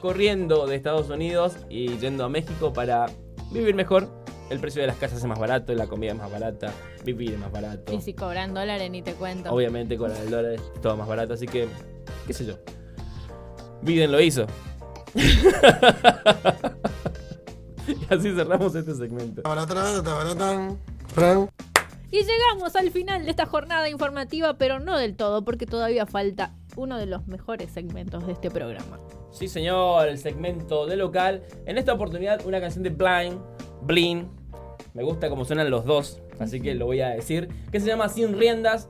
corriendo 0.00 0.66
de 0.66 0.74
Estados 0.76 1.08
Unidos 1.10 1.56
y 1.68 1.96
yendo 1.98 2.24
a 2.24 2.28
México 2.28 2.72
para 2.72 3.06
vivir 3.52 3.74
mejor. 3.74 4.08
El 4.50 4.58
precio 4.60 4.82
de 4.82 4.88
las 4.88 4.96
casas 4.96 5.18
es 5.18 5.24
más 5.24 5.38
barato, 5.38 5.72
la 5.74 5.86
comida 5.86 6.10
es 6.12 6.18
más 6.18 6.30
barata, 6.30 6.70
vivir 7.02 7.32
es 7.32 7.38
más 7.38 7.50
barato. 7.50 7.94
Y 7.94 8.00
si 8.02 8.12
cobran 8.12 8.52
dólares 8.52 8.90
ni 8.90 9.00
te 9.00 9.14
cuento. 9.14 9.50
Obviamente 9.50 9.96
con 9.96 10.10
el 10.14 10.28
dólar 10.30 10.52
es 10.52 10.60
todo 10.82 10.96
más 10.98 11.08
barato, 11.08 11.32
así 11.32 11.46
que, 11.46 11.66
qué 12.26 12.32
sé 12.34 12.44
yo. 12.44 12.54
Biden 13.82 14.12
lo 14.12 14.20
hizo. 14.20 14.46
y 17.86 18.14
así 18.14 18.34
cerramos 18.34 18.74
este 18.74 18.94
segmento. 18.94 19.42
Y 22.14 22.18
llegamos 22.18 22.76
al 22.76 22.92
final 22.92 23.24
de 23.24 23.30
esta 23.30 23.44
jornada 23.44 23.88
informativa, 23.90 24.56
pero 24.56 24.78
no 24.78 24.96
del 24.96 25.16
todo, 25.16 25.44
porque 25.44 25.66
todavía 25.66 26.06
falta 26.06 26.54
uno 26.76 26.96
de 26.96 27.06
los 27.06 27.26
mejores 27.26 27.72
segmentos 27.72 28.24
de 28.24 28.34
este 28.34 28.52
programa. 28.52 29.00
Sí, 29.32 29.48
señor, 29.48 30.06
el 30.06 30.18
segmento 30.18 30.86
de 30.86 30.94
local. 30.94 31.42
En 31.66 31.76
esta 31.76 31.92
oportunidad, 31.92 32.46
una 32.46 32.60
canción 32.60 32.84
de 32.84 32.90
Blind, 32.90 33.40
Blin. 33.82 34.28
Me 34.92 35.02
gusta 35.02 35.28
cómo 35.28 35.44
suenan 35.44 35.68
los 35.70 35.84
dos, 35.86 36.22
así 36.38 36.60
que 36.60 36.76
lo 36.76 36.86
voy 36.86 37.00
a 37.00 37.08
decir. 37.08 37.48
Que 37.72 37.80
se 37.80 37.88
llama 37.88 38.08
Sin 38.08 38.38
Riendas. 38.38 38.88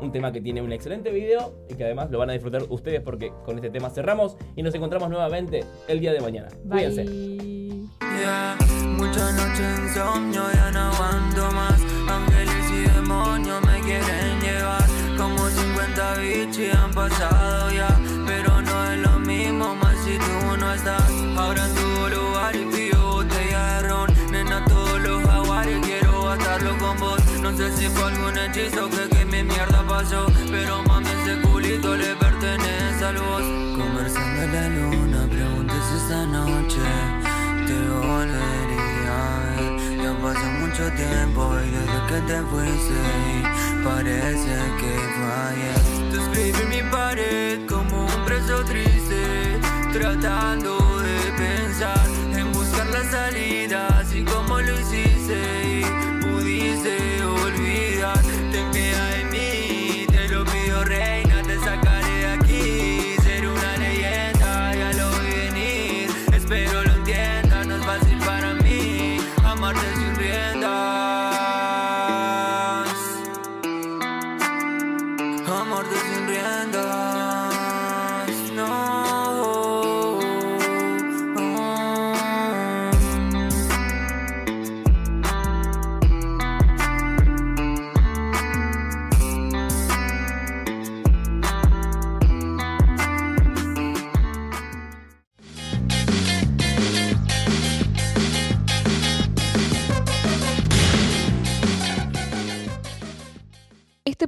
Un 0.00 0.10
tema 0.10 0.32
que 0.32 0.40
tiene 0.40 0.60
un 0.60 0.72
excelente 0.72 1.12
video 1.12 1.54
y 1.70 1.74
que 1.74 1.84
además 1.84 2.10
lo 2.10 2.18
van 2.18 2.30
a 2.30 2.32
disfrutar 2.32 2.64
ustedes 2.70 3.00
porque 3.02 3.32
con 3.44 3.54
este 3.54 3.70
tema 3.70 3.88
cerramos 3.88 4.36
y 4.56 4.64
nos 4.64 4.74
encontramos 4.74 5.08
nuevamente 5.10 5.64
el 5.86 6.00
día 6.00 6.12
de 6.12 6.18
mañana. 6.18 6.48
Cuídense. 6.68 7.04
Yeah, 7.04 8.56
mucha 8.98 9.32
noche 9.32 9.62
insomnio, 9.84 10.42
ya 10.52 10.72
no 10.72 10.80
aguanto 10.80 11.52
más. 11.52 11.80
Ángeles 12.08 12.50
y 12.50 12.53
demonios 13.04 13.62
me 13.66 13.80
quieren 13.80 14.40
llevar. 14.40 14.86
Como 15.16 15.48
50 15.48 16.14
bichis 16.18 16.74
han 16.74 16.90
pasado 16.92 17.70
ya. 17.70 17.88
Pero 18.26 18.62
no 18.62 18.92
es 18.92 18.98
lo 19.00 19.18
mismo, 19.20 19.74
más 19.76 19.96
si 20.04 20.16
tú 20.18 20.56
no 20.58 20.72
estás. 20.72 21.10
Ahora 21.36 21.66
en 21.66 21.74
tu 21.74 22.16
lugar 22.16 22.56
y 22.56 22.64
pido 22.64 23.12
botella 23.12 23.82
de 23.82 23.88
ron. 23.88 24.10
Nena, 24.30 24.64
todos 24.64 25.00
los 25.02 25.22
jaguares 25.24 25.78
quiero 25.84 26.24
gastarlo 26.24 26.78
con 26.78 26.98
vos. 26.98 27.20
No 27.42 27.56
sé 27.56 27.70
si 27.76 27.88
fue 27.88 28.04
algún 28.04 28.38
hechizo 28.38 28.88
que, 28.88 29.08
que 29.14 29.24
mi 29.26 29.42
mierda 29.42 29.84
pasó. 29.86 30.26
Pero 30.50 30.82
mami, 30.84 31.08
ese 31.08 31.40
culito 31.42 31.96
le 31.96 32.14
pertenece 32.16 33.04
al 33.04 33.18
vos. 33.18 33.63
Mucho 40.74 40.90
tiempo 40.96 41.48
y 41.64 41.70
desde 41.70 42.06
que 42.08 42.20
te 42.26 42.42
fuiste 42.50 42.94
parece 43.84 44.56
que 44.80 44.92
ayer. 45.46 46.10
Tú 46.10 46.20
escribes 46.20 46.68
mi 46.68 46.82
pared 46.90 47.60
como 47.68 48.06
un 48.06 48.24
preso 48.24 48.64
triste, 48.64 49.60
tratando 49.92 50.98
de 50.98 51.18
pensar 51.36 52.08
en 52.36 52.52
buscar 52.52 52.86
la 52.88 53.04
salida, 53.08 53.86
así 54.00 54.24
como 54.24 54.60
lo 54.60 54.80
hiciste 54.80 55.38
y 55.64 55.84
pudiste 56.22 57.13